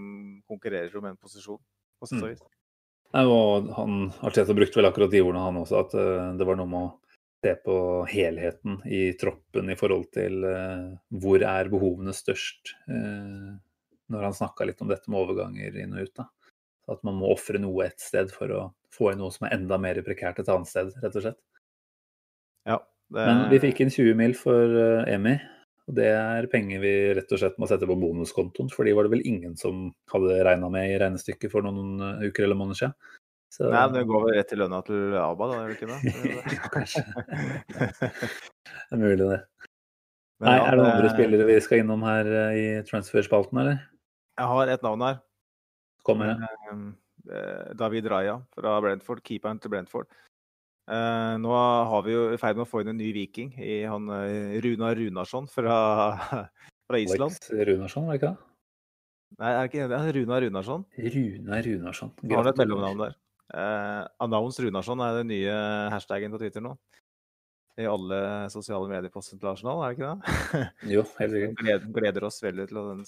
[0.51, 1.61] konkurrerer om en posisjon.
[2.01, 2.09] på.
[2.13, 2.35] Mm.
[3.17, 6.61] Nei, og han, Arteta brukte vel akkurat de ordene, han også, at uh, det var
[6.61, 6.93] noe med å
[7.41, 7.77] se på
[8.13, 10.93] helheten i troppen i forhold til uh,
[11.25, 12.77] hvor er behovene størst.
[12.87, 13.57] Uh,
[14.11, 16.15] når han snakka litt om dette med overganger inn og ut.
[16.21, 16.29] da.
[16.91, 18.63] At man må ofre noe et sted for å
[18.95, 21.41] få inn noe som er enda mer prekært et annet sted, rett og slett.
[22.69, 22.81] Ja,
[23.11, 23.25] det...
[23.25, 24.79] Men vi fikk inn 20 mil for
[25.11, 25.39] Emi.
[25.91, 29.09] Og det er penger vi rett og slett må sette på bonuskontoen, for de var
[29.09, 32.79] det vel ingen som hadde regna med i regnestykket for noen eh, uker eller måneder
[32.79, 33.17] siden.
[33.51, 33.67] Så...
[33.67, 36.69] Nei, men det går vel rett til lønna til ABBA, da, gjør det ikke det?
[36.77, 37.03] Kanskje.
[37.75, 39.41] det er mulig, det.
[40.39, 41.13] Men, Nei, er det andre det...
[41.17, 43.83] spillere vi skal innom her eh, i transferspalten, eller?
[44.39, 45.19] Jeg har et navn her.
[46.07, 46.79] Kom med det.
[47.35, 50.07] Eh, David Raja fra Brentford, keeperen til Brentford.
[50.91, 53.85] Uh, nå har vi jo i ferd med å få inn en ny viking i
[53.87, 55.75] han uh, Runar Runarsson fra,
[56.91, 57.37] fra Island.
[57.37, 58.47] Alex Runarsson, var det ikke det?
[59.39, 60.01] Nei, er det ikke det?
[60.17, 60.87] Runar Runarsson.
[61.15, 62.11] Runar Runarsson.
[62.25, 63.15] Han har et mellomnavn der.
[63.55, 65.61] Uh, Announce Runarsson er den nye
[65.95, 66.75] hashtagen på Twitter nå.
[67.79, 68.19] I alle
[68.51, 70.65] sosiale medieposter til Arsenal, er det ikke det?
[70.97, 71.55] jo, helt sikkert.
[71.63, 73.07] Gleder, gleder oss veldig til den.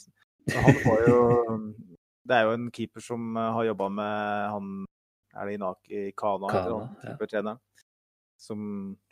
[0.55, 1.18] Han får jo
[2.30, 4.66] Det er jo en keeper som har jobba med han
[5.35, 7.59] Er det Inaki Kana, Kana keepertreneren?
[8.43, 8.61] Som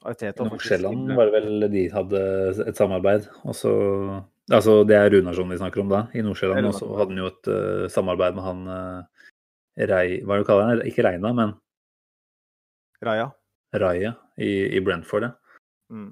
[0.02, 2.20] Arteta Nordsjælland var det vel de hadde
[2.66, 3.28] et samarbeid.
[3.46, 3.72] Og så,
[4.50, 6.66] altså Det er Runarsson vi snakker om da, i Nordsjælland.
[6.66, 9.26] Og så hadde han jo et uh, samarbeid med han uh,
[9.78, 10.82] Rei, Hva er det du kaller han?
[10.88, 11.54] Ikke Reina, men
[13.06, 13.30] Raja.
[13.80, 15.30] Raja i, i Brentford, ja.
[15.94, 16.10] Mm.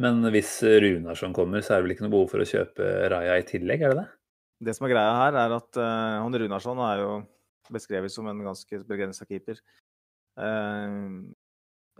[0.00, 3.38] Men hvis Runarsson kommer, så er det vel ikke noe behov for å kjøpe Raja
[3.38, 4.08] i tillegg, er det det?
[4.66, 7.12] Det som er greia her, er at uh, han Runarsson er jo
[7.70, 9.62] beskrevet som en ganske begrensa keeper.
[10.34, 11.30] Uh,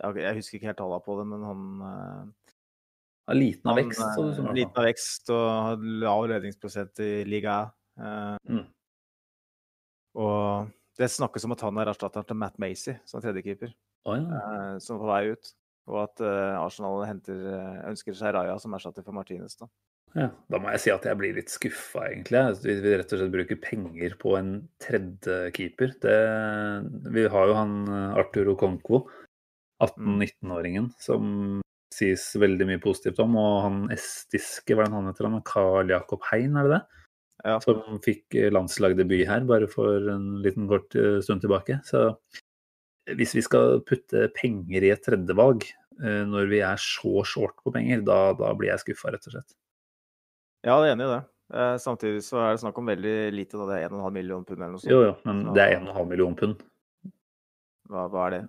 [0.01, 1.65] jeg husker ikke helt tallene på det, men han
[3.31, 4.03] har Liten av vekst.
[4.17, 7.61] Så du liten av vekst og har lav redningsprosent i liga.
[8.01, 8.65] Eh, mm.
[10.21, 13.73] Og det snakkes om at han er erstatteren til Matt Macy som tredjekeeper.
[14.09, 14.41] Oh, ja.
[14.41, 15.53] Eh, som er på vei ut.
[15.91, 17.39] Og at Arsenal henter,
[17.89, 19.57] ønsker seg Raja som erstatter for Martinez.
[19.59, 19.67] da.
[20.15, 22.43] Ja, da må jeg si at jeg blir litt skuffa, egentlig.
[22.63, 25.95] Vi, vi rett og slett bruker penger på en tredje keeper.
[26.03, 26.15] Det,
[27.15, 29.05] vi har jo han Arthur Conco
[29.81, 31.61] 18-19-åringen som
[31.95, 33.37] sies veldig mye positivt om.
[33.41, 35.45] Og han estiske, hva er det han heter, han?
[35.47, 36.83] Carl Jakob Hein, er det det?
[37.41, 37.57] Ja.
[37.65, 41.79] Som fikk landslagdebut her bare for en liten kort eh, stund tilbake.
[41.89, 42.11] Så
[43.17, 47.73] hvis vi skal putte penger i et tredjevalg eh, når vi er så short på
[47.75, 49.57] penger, da, da blir jeg skuffa, rett og slett.
[50.67, 51.23] Ja, jeg er enig i det.
[51.51, 53.71] Eh, samtidig så er det snakk om veldig lite, da.
[53.71, 54.93] Det er 1,5 million pund eller noe sånt.
[54.93, 56.61] Jo, jo, men det er 1,5 million pund.
[57.91, 58.45] Hva, hva er det?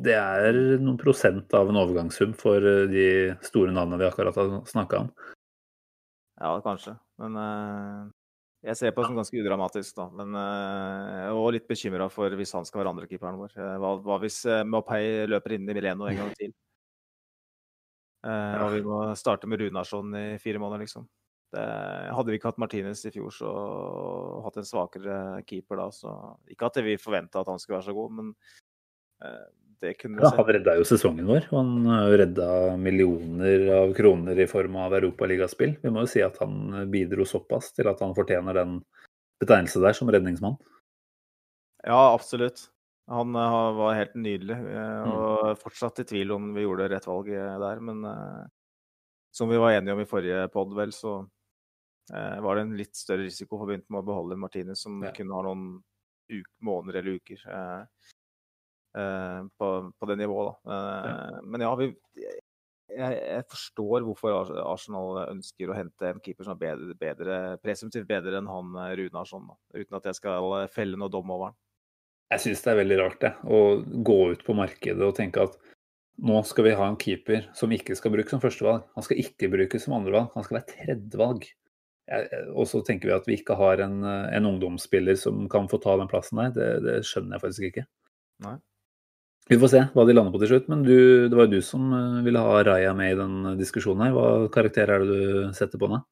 [0.00, 3.06] Det er noen prosent av en overgangssum for eh, de
[3.44, 5.12] store navnene vi akkurat har snakka om.
[6.40, 6.94] ja, kanskje.
[7.20, 8.08] Men uh,
[8.64, 10.08] jeg ser på det som ganske udramatisk, da.
[10.16, 13.56] Men eh, og litt bekymra for hvis han skal være andrekeeperen vår.
[13.82, 16.54] Hva, hva hvis uh, Mopay løper inn i Mileno en gang til?
[18.24, 21.08] Uh, og vi må starte med Runarsson i fire måneder, liksom.
[21.52, 21.62] Det,
[22.16, 26.14] hadde vi ikke hatt Martinez i fjor, så og hatt en svakere keeper da, så
[26.48, 28.30] Ikke at vi forventa at han skulle være så god, men
[29.82, 31.48] det kunne Ja, han redda jo sesongen vår.
[31.50, 32.48] Han har redda
[32.80, 35.74] millioner av kroner i form av europaligaspill.
[35.82, 38.78] Vi må jo si at han bidro såpass til at han fortjener den
[39.42, 40.56] betegnelse der som redningsmann.
[41.82, 42.68] Ja, absolutt.
[43.10, 47.32] Han eh, var helt nydelig, eh, og fortsatt i tvil om vi gjorde rett valg
[47.34, 47.82] eh, der.
[47.82, 48.04] Men
[49.34, 51.22] som vi var enige om i forrige pod, vel, så
[52.12, 55.12] var det en litt større risiko forbundet med å beholde Martinez, som Ja.
[55.16, 55.80] kunne ha noen
[56.60, 57.44] måneder eller uker
[58.92, 59.68] på,
[59.98, 60.58] på det nivået.
[60.68, 61.88] Eh, Men ja, vi,
[62.92, 68.08] jeg, jeg forstår hvorfor Arsenal ønsker å hente en keeper som er bedre, bedre presumptivt
[68.08, 71.58] bedre enn han eh, Runarsson, uten at jeg skal eh, felle noe dom over han.
[72.32, 73.58] Jeg syns det er veldig rart det, å
[74.08, 75.58] gå ut på markedet og tenke at
[76.22, 78.86] nå skal vi ha en keeper som ikke skal brukes som førstevalg.
[78.96, 81.44] Han skal ikke brukes som andrevalg, han skal være tredjevalg.
[82.52, 85.96] Og så tenker vi at vi ikke har en, en ungdomsspiller som kan få ta
[86.00, 86.52] den plassen der.
[86.56, 87.84] Det, det skjønner jeg faktisk ikke.
[88.44, 88.56] Nei.
[89.52, 90.70] Vi får se hva de lander på til slutt.
[90.72, 90.96] Men du,
[91.28, 94.16] det var jo du som eh, ville ha Raja med i den diskusjonen her.
[94.16, 96.02] Hva karakter er det du setter på henne?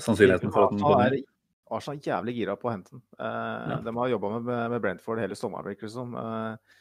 [0.00, 1.16] Sannsynligheten for at den kommer?
[1.18, 1.28] er,
[1.72, 3.02] Arsenal er jævlig gira på å hente den.
[3.18, 3.80] Eh, Ja.
[3.84, 6.14] De har jobba med, med Brentford hele sommeren, virker det som.
[6.16, 6.78] Eh,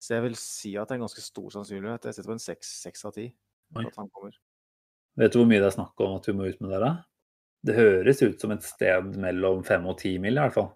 [0.00, 2.08] så jeg vil si at det er en ganske stor sannsynlighet.
[2.08, 3.26] Jeg setter på en seks av ti
[3.76, 4.36] at han kommer.
[5.20, 6.92] Vet du hvor mye det er snakk om at vi må ut med der, da?
[7.68, 10.70] Det høres ut som et sted mellom fem og ti mil, i hvert fall.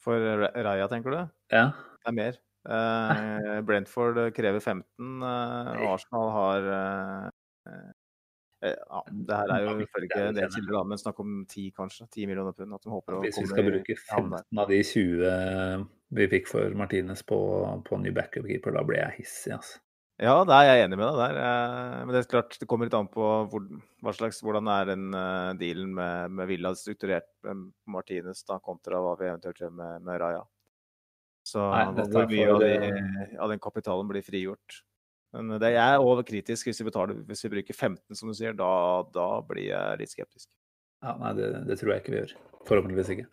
[0.00, 1.18] For Raya, Raja, tenker du?
[1.52, 1.64] Ja.
[1.98, 2.38] Det er mer.
[2.68, 7.28] Eh, Brentford krever 15, eh, og Arsenal har eh,
[7.70, 11.70] eh, ja, Det her er jo ifølge det er kilder, da, men snakk om 10,
[11.78, 12.08] kanskje.
[12.10, 12.74] 10 millioner pund.
[12.76, 16.74] At de håper å Hvis vi skal bruke 15 av de 20 vi fikk for
[16.74, 17.38] Martinez på,
[17.86, 19.78] på ny backupkeeper, da blir jeg hissig, altså.
[20.20, 21.36] Ja, det er jeg enig med deg der.
[21.40, 23.68] eh, Men det er klart, det kommer litt an på hvor,
[24.04, 29.00] hva slags, hvordan er den eh, dealen med, med Villa strukturert med Martinez da, kontra
[29.00, 30.42] hva vi eventuelt gjør med, med Raja.
[31.50, 34.82] Så Nei, hvor mye av, de, eh, av den kapitalen blir frigjort.
[35.34, 38.36] Men det jeg er over kritisk hvis vi, betaler, hvis vi bruker 15, som du
[38.38, 38.54] sier.
[38.58, 38.70] Da,
[39.14, 40.48] da blir jeg litt skeptisk.
[41.00, 42.34] Ja, nei, det, det tror jeg ikke vi gjør.
[42.68, 43.28] Forhåpentligvis ikke.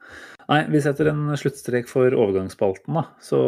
[0.48, 3.04] Nei, vi setter en sluttstrek for overgangsspalten, da.
[3.24, 3.40] Så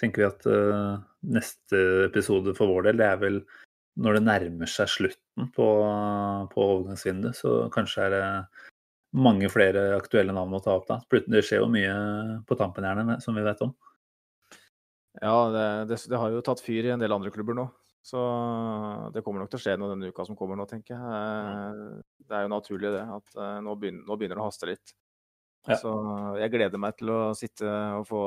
[0.00, 3.40] tenker vi at uh, neste episode for vår del, det er vel
[3.96, 5.66] når det nærmer seg slutten på,
[6.52, 7.38] på overgangsvinduet.
[7.38, 8.24] Så kanskje er det
[9.16, 11.00] mange flere aktuelle navn å ta opp da.
[11.08, 11.96] Det skjer jo mye
[12.46, 13.72] på tampen her, som vi vet om.
[15.22, 17.66] Ja, det, det, det har jo tatt fyr i en del andre klubber nå.
[18.06, 18.20] Så
[19.14, 21.00] det kommer nok til å skje noe denne uka som kommer nå, tenker jeg.
[21.02, 24.68] Eh, Det er jo naturlig det, at eh, nå begynner, nå begynner det å haste
[24.70, 24.92] litt.
[25.66, 25.76] Ja.
[25.80, 25.90] Så
[26.38, 27.66] jeg gleder meg til å sitte
[27.98, 28.20] og få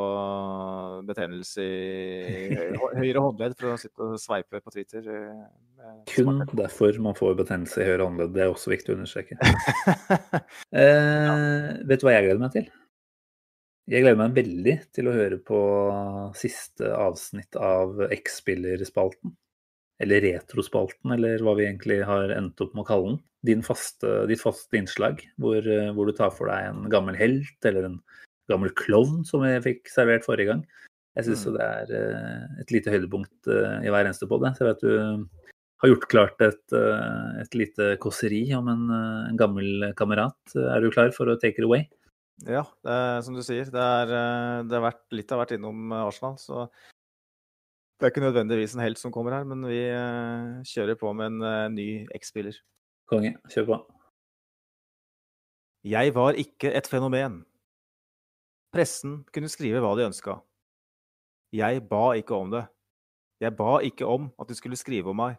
[1.08, 2.58] betennelse i
[3.00, 5.08] høyre håndledd for å sitte og sveipe på Twitter.
[5.08, 8.34] eh, Kun derfor man får betennelse i høyre håndledd.
[8.36, 9.40] Det er også viktig å understreke.
[10.70, 12.68] Eh, vet du hva jeg gleder meg til?
[13.90, 15.60] Jeg gleder meg veldig til å høre på
[16.38, 19.34] siste avsnitt av X-spillerspalten.
[20.00, 23.20] Eller Retrospalten, eller hva vi egentlig har endt opp med å kalle den.
[23.50, 27.68] Din faste, ditt faste innslag, hvor, eh, hvor du tar for deg en gammel helt
[27.68, 27.98] eller en
[28.52, 30.64] gammel klovn, som vi fikk servert forrige gang.
[31.18, 31.54] Jeg syns Mm.
[31.58, 35.28] det er eh, et lite høydepunkt eh, i hver eneste på Så jeg vet du
[35.80, 36.74] har gjort klart et,
[37.40, 40.36] et lite kåseri om en, en gammel kamerat.
[40.56, 41.88] Er du klar for å take it away?
[42.44, 43.64] Ja, det som du sier.
[43.64, 46.68] Det er, det har vært, litt har vært innom Arsenal, så
[48.00, 51.34] det er ikke nødvendigvis en helt som kommer her, men vi eh, kjører på med
[51.34, 52.56] en eh, ny X-spiller.
[53.12, 53.78] Konge, kjør på.
[55.84, 57.42] Jeg var ikke et fenomen.
[58.72, 60.38] Pressen kunne skrive hva de ønska.
[61.52, 62.64] Jeg ba ikke om det.
[63.44, 65.36] Jeg ba ikke om at de skulle skrive om meg.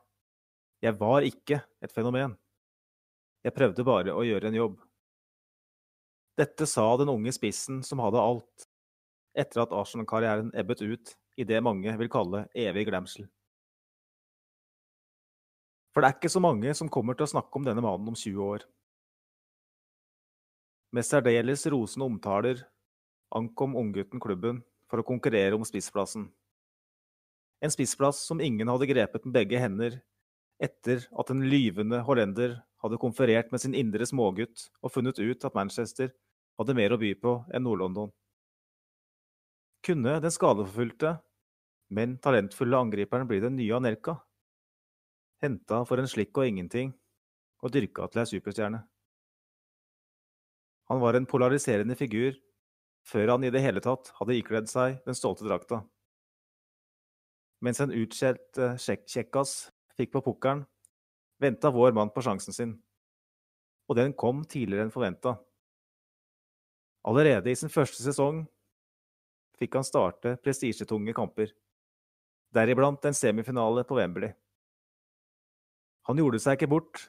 [0.84, 2.34] Jeg var ikke et fenomen.
[3.40, 4.76] Jeg prøvde bare å gjøre en jobb.
[6.36, 8.68] Dette sa den unge spissen som hadde alt,
[9.32, 13.26] etter at Arsenal-karrieren ebbet ut i det mange vil kalle evig glemsel.
[15.90, 18.18] For det er ikke så mange som kommer til å snakke om denne mannen om
[18.18, 18.66] 20 år.
[20.94, 22.62] Med særdeles rosende omtaler
[23.34, 24.60] ankom unggutten klubben
[24.90, 26.28] for å konkurrere om spissplassen.
[27.60, 30.00] En spissplass som ingen hadde grepet med begge hender
[30.60, 35.56] etter at en lyvende hollender hadde konferert med sin indre smågutt og funnet ut at
[35.56, 36.10] Manchester
[36.60, 38.10] hadde mer å by på enn Nord-London.
[39.86, 41.14] Kunne den skadeforfulgte,
[41.90, 44.16] men talentfulle angriperen blir den nye Anelka?
[45.42, 46.92] Henta for en slikk og ingenting,
[47.60, 48.80] og dyrka til ei superstjerne.
[50.90, 52.34] Han var en polariserende figur
[53.06, 55.82] før han i det hele tatt hadde ikledd seg den stolte drakta.
[57.60, 60.64] Mens en utskjelt kjekkas fikk på pukkelen,
[61.40, 62.74] venta vår mann på sjansen sin.
[63.88, 65.36] Og den kom tidligere enn forventa.
[67.08, 68.44] Allerede i sin første sesong
[69.60, 71.52] fikk han starte prestisjetunge kamper,
[72.54, 74.32] deriblant en semifinale på Wembley.
[76.08, 77.02] Han gjorde seg ikke bort,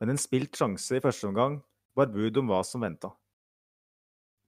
[0.00, 1.60] men en spilt sjanse i første omgang
[1.96, 3.10] var bud om hva som venta.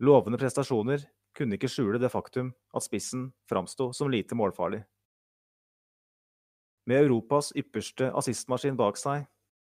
[0.05, 1.05] Lovende prestasjoner
[1.37, 4.83] kunne ikke skjule det faktum at spissen framsto som lite målfarlig.
[6.89, 9.27] Med Europas ypperste assistmaskin bak seg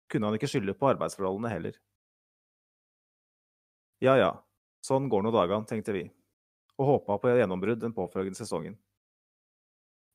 [0.09, 1.79] kunne han ikke skylde på arbeidsforholdene heller.
[4.05, 4.31] Ja ja,
[4.85, 6.05] sånn går nå dagene, tenkte vi,
[6.79, 8.79] og håpa på gjennombrudd den påfølgende sesongen.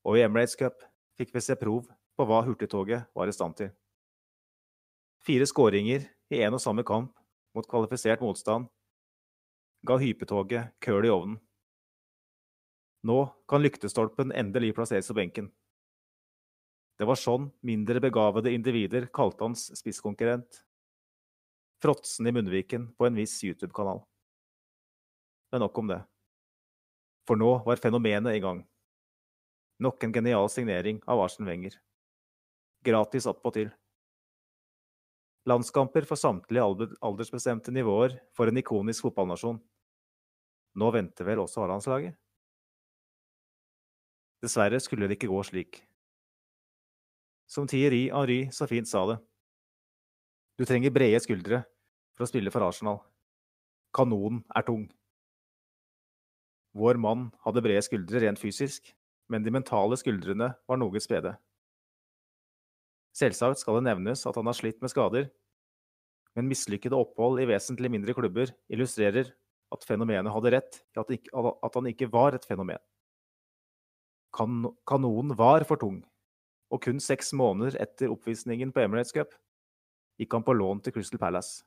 [0.03, 0.83] Og i Emirates Cup
[1.17, 1.87] fikk vi se prov
[2.17, 3.71] på hva hurtigtoget var i stand til.
[5.23, 7.15] Fire skåringer i én og samme kamp
[7.55, 8.67] mot kvalifisert motstand
[9.87, 11.37] ga hypetoget køl i ovnen.
[13.03, 13.19] Nå
[13.51, 15.49] kan lyktestolpen endelig plasseres på benken.
[16.99, 20.61] Det var sånn mindre begavede individer kalte hans spisskonkurrent.
[21.83, 24.03] Fråtsen i munnviken på en viss YouTube-kanal.
[25.51, 25.99] Men nok om det.
[27.27, 28.63] For nå var fenomenet i gang.
[29.83, 31.73] Nok en genial signering av Arsen Wenger.
[32.85, 33.71] Gratis attpåtil.
[35.49, 36.63] Landskamper for samtlige
[37.03, 39.59] aldersbestemte nivåer for en ikonisk fotballnasjon.
[40.79, 42.15] Nå venter vel også A-landslaget?
[44.43, 45.83] Dessverre skulle det ikke gå slik.
[47.47, 49.19] Som Thierry Henry så fint sa det.
[50.59, 51.63] Du trenger brede skuldre
[52.15, 53.03] for å spille for Arsenal.
[53.95, 54.87] Kanonen er tung.
[56.73, 58.93] Vår mann hadde brede skuldre rent fysisk,
[59.31, 61.35] men de mentale skuldrene var noe spede.
[63.13, 65.29] Selvsagt skal det nevnes at han har slitt med skader,
[66.33, 69.29] men mislykkede opphold i vesentlig mindre klubber illustrerer
[69.73, 72.81] at fenomenet hadde rett i at han ikke var et fenomen.
[74.33, 76.01] Kan kanonen var for tung,
[76.73, 79.35] og kun seks måneder etter oppvisningen på Emirates Cup
[80.17, 81.61] gikk han på lån til Crystal Palace.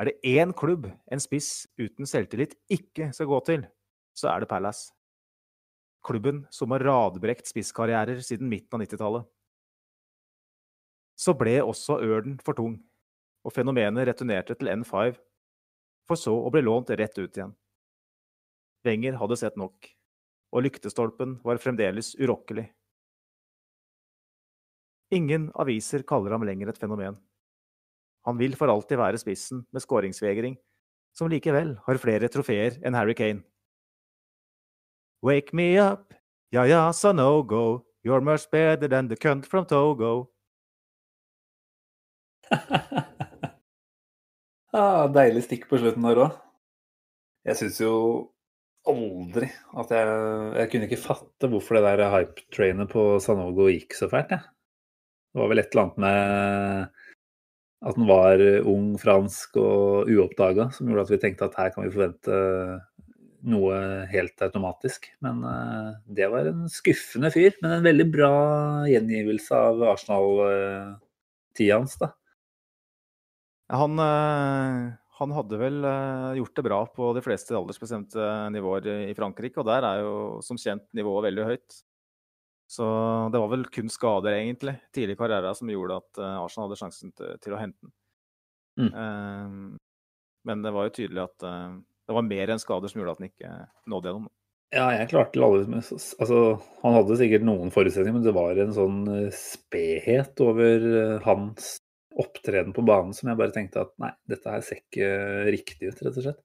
[0.00, 3.66] Er det én klubb en spiss uten selvtillit ikke skal gå til,
[4.16, 4.92] så er det Palace.
[6.06, 9.28] Klubben som har radbrekt spisskarrierer siden midten av 90-tallet.
[11.20, 12.78] Så ble også Ørden for tung,
[13.44, 15.18] og fenomenet returnerte til N5,
[16.08, 17.52] for så å bli lånt rett ut igjen.
[18.88, 19.90] Wenger hadde sett nok,
[20.56, 22.70] og lyktestolpen var fremdeles urokkelig.
[25.12, 27.18] Ingen aviser kaller ham lenger et fenomen.
[28.24, 30.56] Han vil for alltid være spissen med skåringsvegring,
[31.16, 33.42] som likevel har flere trofeer enn Harry Kane.
[35.22, 36.14] Wake me up,
[36.50, 40.30] ja ja, sa no go, you're much better than the cunt from Togo.
[44.72, 46.38] ah, deilig stikk på slutten der òg.
[47.44, 47.92] Jeg syns jo
[48.88, 49.48] aldri
[49.80, 50.06] at jeg
[50.56, 54.42] Jeg kunne ikke fatte hvorfor det der hype-trainet på Sanogo gikk så fælt, jeg.
[55.30, 56.18] Det var vel et eller annet med
[57.80, 61.84] at den var ung, fransk og uoppdaga, som gjorde at vi tenkte at her kan
[61.86, 62.40] vi forvente
[63.46, 63.76] noe
[64.10, 65.10] helt automatisk.
[65.24, 67.54] Men uh, det var en skuffende fyr.
[67.62, 68.32] Men en veldig bra
[68.90, 72.12] gjengivelse av Arsenal-tida hans, da.
[73.70, 79.14] Han, uh, han, hadde vel uh, gjort det bra på de fleste aldersbestemte nivåer i
[79.18, 81.78] Frankrike, og der er jo som kjent nivået veldig høyt.
[82.70, 82.86] Så
[83.34, 87.10] det var vel kun skader, egentlig, tidlig i karrieren som gjorde at Arsenal hadde sjansen
[87.18, 87.94] til, til å hente den.
[88.80, 88.90] Mm.
[88.94, 89.78] Uh,
[90.46, 91.44] men det var jo tydelig at
[92.10, 93.52] det var mer enn skader som gjorde at han ikke
[93.92, 94.28] nådde gjennom.
[94.70, 96.40] Ja, jeg klarte alle Altså,
[96.82, 99.00] han hadde sikkert noen forutsetninger, men det var en sånn
[99.34, 100.84] spedhet over
[101.24, 101.72] hans
[102.20, 105.08] opptreden på banen som jeg bare tenkte at nei, dette her ser ikke
[105.50, 106.38] riktig ut, rett og slett.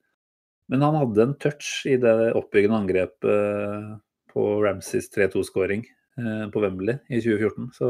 [0.74, 3.94] Men han hadde en touch i det oppbyggende angrepet
[4.34, 5.86] på Ramsays 3-2-skåring
[6.18, 7.70] Eh, på Wembley i 2014.
[7.74, 7.88] Så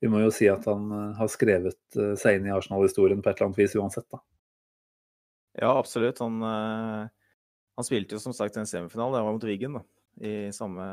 [0.00, 3.28] vi må jo si at han eh, har skrevet eh, seg inn i Arsenal-historien på
[3.28, 4.22] et eller annet vis uansett, da.
[5.58, 6.20] Ja, absolutt.
[6.22, 9.82] Han, han, spilte jo som sagt en semifinale, det var mot Wiggen, da.
[10.20, 10.84] i samme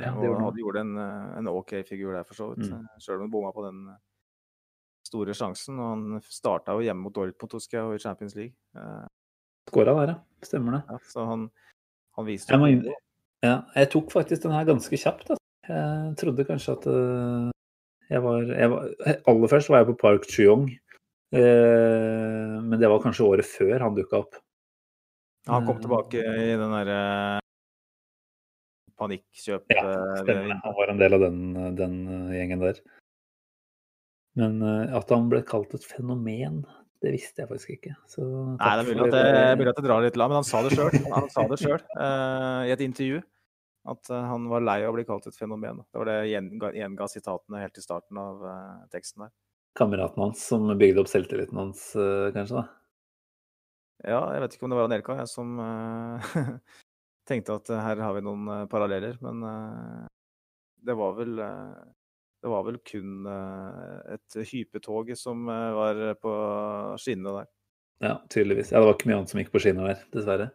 [0.00, 0.58] Ja, Og han.
[0.58, 2.70] gjorde en, eh, en OK figur der, for så vidt.
[2.70, 2.88] Mm.
[2.98, 4.00] Sjøl om han bomma på den eh,
[5.06, 5.78] store sjansen.
[5.78, 8.56] Og han starta jo hjemme mot Dortmund, husker jeg, og i Champions League.
[8.76, 9.06] Eh,
[9.70, 10.18] Skåra der, ja.
[10.42, 10.82] Stemmer det.
[10.90, 11.46] ja, så han,
[12.18, 12.94] han viste Jeg, jo inn...
[13.46, 15.30] ja, jeg tok faktisk den her ganske kjapt.
[15.30, 15.42] Altså.
[15.68, 16.86] Jeg trodde kanskje at
[18.10, 18.88] jeg var, jeg var
[19.30, 20.66] Aller først var jeg på Park Chuyong.
[21.32, 24.36] Eh, men det var kanskje året før han dukka opp.
[25.48, 26.98] Han kom Eh, tilbake i den derre
[29.00, 29.64] panikkjøp...
[29.72, 30.60] Ja, eh, Stemmer.
[30.62, 31.40] Han var en del av den,
[31.78, 31.96] den
[32.36, 32.84] gjengen der.
[34.38, 36.62] Men at han ble kalt et fenomen,
[37.04, 37.96] det visste jeg faktisk ikke.
[38.08, 40.48] Så Nei, det er mulig at det, mulig at det drar litt langt, men han
[40.48, 40.94] sa det sjøl.
[41.12, 43.20] Han sa det sjøl i et intervju.
[43.84, 45.82] At eh, han var lei av å bli kalt et fenomen.
[45.90, 49.32] Det var det gjenga, gjenga sitatene helt i starten av uh, teksten der.
[49.78, 52.62] Kameraten hans som bygde opp selvtilliten hans, øh, kanskje.
[52.62, 52.64] da.
[54.02, 56.30] Ja, jeg vet ikke om det var Anelka jeg som eh,
[57.30, 60.06] tenkte at eh, her har vi noen eh, paralleller, men eh,
[60.82, 61.82] det var vel eh,
[62.42, 66.32] det var vel kun eh, et hypetog som eh, var på
[66.98, 67.50] skinnene der.
[68.02, 68.72] Ja, tydeligvis.
[68.72, 70.48] Ja, det var ikke mye annet som gikk på skinner der, dessverre.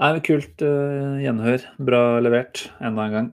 [0.00, 1.64] Nei, Kult uh, gjenhør.
[1.84, 3.30] Bra levert enda en gang.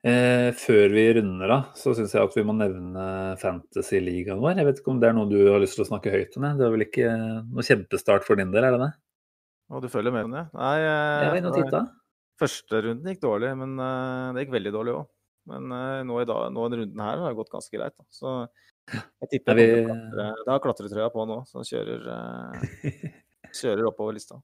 [0.00, 3.02] Eh, før vi runder av, så syns jeg at vi må nevne
[3.40, 4.56] Fantasy-ligaen vår.
[4.56, 6.46] Jeg vet ikke om det er noe du har lyst til å snakke høyt om?
[6.56, 7.10] Det er vel ikke
[7.50, 8.90] noe kjempestart for din del, er det det?
[9.70, 10.46] Og du følger med med det?
[10.56, 11.82] Nei, eh, Jeg var inne.
[12.40, 15.08] Første runden gikk dårlig, men eh, det gikk veldig dårlig òg.
[15.52, 17.92] Men eh, nå i dag, nå den runden her har det gått ganske greit.
[18.00, 18.04] Da.
[18.08, 18.32] Så
[18.96, 23.12] jeg tipper Er jeg vi- klatre- Det har klatretrøya på nå, så kjører, eh,
[23.60, 24.40] kjører oppover lista.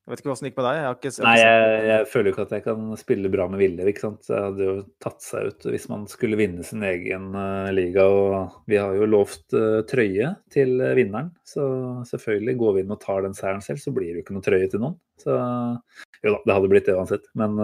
[0.00, 0.78] Jeg vet ikke åssen det gikk med deg.
[0.80, 3.60] Jeg ikke, jeg Nei, jeg, jeg føler jo ikke at jeg kan spille bra med
[3.60, 3.84] Ville.
[3.90, 4.22] ikke sant?
[4.26, 4.72] Det hadde jo
[5.04, 8.06] tatt seg ut hvis man skulle vinne sin egen uh, liga.
[8.08, 11.66] Og vi har jo lovt uh, trøye til uh, vinneren, så
[12.08, 14.48] selvfølgelig går vi inn og tar den seieren selv, så blir det jo ikke noe
[14.48, 14.96] trøye til noen.
[15.20, 17.30] Så jo da, det hadde blitt det uansett.
[17.38, 17.60] Men,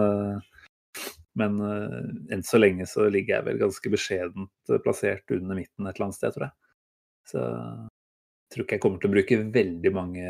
[1.41, 1.59] men
[2.31, 6.21] enn så lenge så ligger jeg vel ganske beskjedent plassert under midten et eller annet
[6.21, 6.57] sted, tror jeg.
[7.33, 7.43] Så
[8.53, 10.29] tror ikke jeg kommer til å bruke veldig mange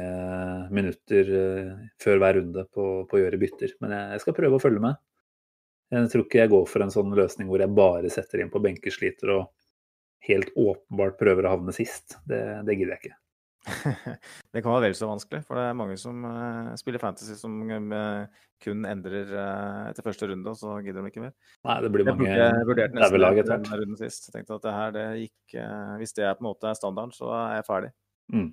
[0.73, 3.75] minutter eh, før hver runde på, på å gjøre bytter.
[3.83, 4.97] Men jeg, jeg skal prøve å følge med.
[5.93, 8.63] Jeg tror ikke jeg går for en sånn løsning hvor jeg bare setter inn på
[8.63, 9.45] benkesliter og
[10.27, 12.17] helt åpenbart prøver å havne sist.
[12.27, 13.17] Det, det gidder jeg ikke.
[14.53, 17.55] det kan være vel så vanskelig, for det er mange som uh, spiller fantasy som
[17.67, 21.33] uh, kun endrer uh, etter første runde, og så gidder de ikke mer.
[21.67, 23.71] Nei, det blir mange burde vurdert nesten daue etter hvert.
[23.81, 24.29] runden sist.
[24.29, 27.15] Jeg tenkte at det her, det gikk eh, Hvis det er på en måte standarden,
[27.15, 27.91] så er jeg ferdig.
[28.33, 28.49] Mm.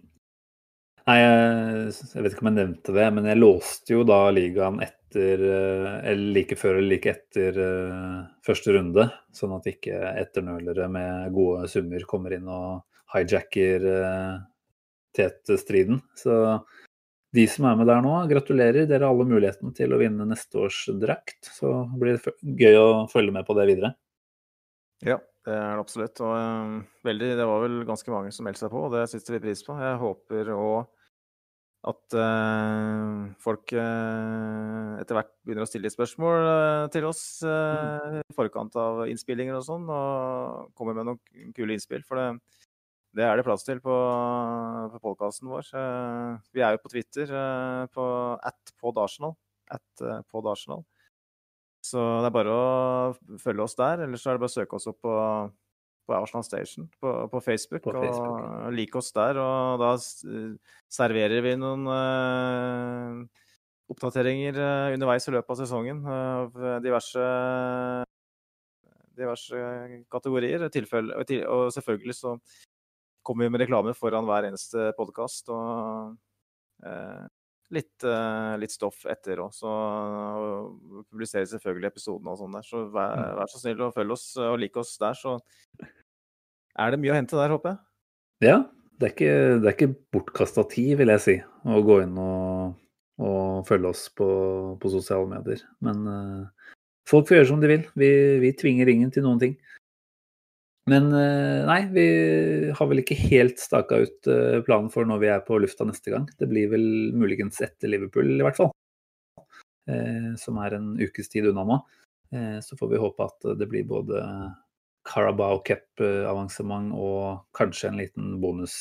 [1.04, 5.42] Nei, jeg, vet ikke om jeg nevnte det, men jeg låste jo da ligaen etter
[5.44, 9.04] eh, Eller like før eller like etter eh, første runde,
[9.36, 12.80] sånn at ikke etternølere med gode summer kommer inn og
[13.14, 14.40] hijacker uh,
[15.14, 16.00] tetstriden.
[16.18, 16.32] Så
[17.34, 18.88] de som er med der nå, gratulerer.
[18.88, 21.52] Dere har alle muligheten til å vinne neste års drakt.
[21.52, 23.92] Så blir det gøy å følge med på det videre.
[25.04, 26.20] Ja, det er det absolutt.
[26.24, 26.74] Og eh,
[27.04, 29.64] veldig, det var vel ganske mange som meldte seg på, og det setter vi pris
[29.66, 29.76] på.
[29.80, 30.84] Jeg håper òg
[31.84, 38.72] at uh, folk uh, etter hvert begynner å stille spørsmål uh, til oss i forkant
[38.80, 42.00] av innspillinger og sånn, og kommer med noen kule innspill.
[42.08, 42.30] For det,
[43.20, 43.98] det er det plass til på,
[44.94, 45.68] på podkasten vår.
[46.56, 47.36] Vi er jo på Twitter
[47.92, 48.06] på
[48.40, 49.36] at podarsenal.
[49.72, 50.86] At podarsenal.
[51.84, 54.78] Så det er bare å følge oss der, eller så er det bare å søke
[54.78, 55.14] oss opp på,
[56.08, 57.84] på Arsenal Station på, på Facebook.
[57.84, 58.38] På Facebook.
[58.64, 63.44] Og like oss der, og da serverer vi noen uh,
[63.92, 67.24] oppdateringer eh, underveis i løpet av sesongen eh, av diverse
[69.14, 69.60] diverse
[70.10, 70.64] kategorier.
[70.72, 72.38] Tilfelle, og, selvfølgelig så
[73.24, 75.52] kommer vi med reklame foran hver eneste podkast.
[75.52, 76.16] Og
[77.72, 79.52] litt, eh, litt stoff etter òg.
[79.54, 82.62] Så og publiserer selvfølgelig episodene og sånn der.
[82.62, 83.36] Så vær, Mm.
[83.38, 85.38] vær så snill og følg oss og lik oss der, så
[86.78, 87.78] er det mye å hente der, håper jeg.
[88.42, 88.58] Ja,
[88.98, 92.74] det er ikke, det er ikke bortkasta tid, vil jeg si, å gå inn og,
[93.18, 95.62] og følge oss på, på sosiale medier.
[95.80, 96.70] Men uh,
[97.08, 97.86] folk får gjøre som de vil.
[97.94, 98.10] Vi,
[98.40, 99.56] vi tvinger ingen til noen ting.
[100.90, 102.06] Men eh, nei, vi
[102.76, 106.12] har vel ikke helt staka ut eh, planen for når vi er på lufta neste
[106.12, 106.26] gang.
[106.36, 108.72] Det blir vel muligens etter Liverpool, i hvert fall.
[109.88, 111.84] Eh, som er en ukes tid unna nå.
[112.66, 114.18] Så får vi håpe at det blir både
[115.06, 118.74] Carabao Cup-avansement og kanskje en liten bonus,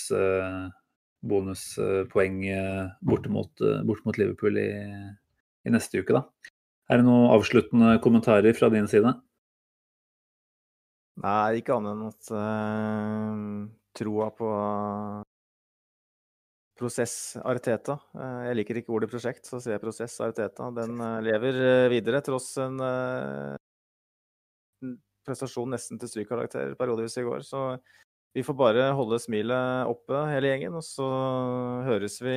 [1.22, 2.40] bonuspoeng
[3.06, 4.72] bort mot Liverpool i,
[5.70, 6.24] i neste uke, da.
[6.90, 9.14] Er det noen avsluttende kommentarer fra din side?
[11.22, 14.50] Nei, ikke annet enn at uh, troa på
[16.80, 18.00] prosess Arteta.
[18.18, 20.72] Eh, jeg liker ikke ordet prosjekt, så sier jeg prosess Arteta.
[20.74, 21.60] Den eh, lever
[21.94, 22.82] videre tross en
[25.24, 27.46] prestasjon nesten til strykkarakter periodevis i går.
[27.46, 27.62] Så
[28.34, 31.08] vi får bare holde smilet oppe hele gjengen, og så
[31.88, 32.36] høres vi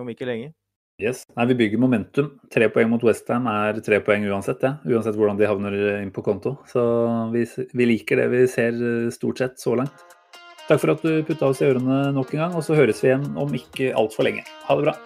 [0.00, 0.54] om ikke lenge.
[0.98, 1.22] Yes.
[1.36, 2.32] Nei, vi bygger momentum.
[2.50, 4.72] Tre poeng mot Westham er tre poeng uansett, ja.
[4.82, 6.56] uansett hvordan de havner inn på konto.
[6.66, 6.82] Så
[7.30, 8.74] vi, vi liker det vi ser
[9.14, 10.02] stort sett så langt.
[10.66, 13.12] Takk for at du putta oss i ørene nok en gang, og så høres vi
[13.12, 14.42] igjen om ikke altfor lenge.
[14.66, 14.98] Ha det bra.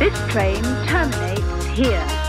[0.00, 2.19] This train terminates here.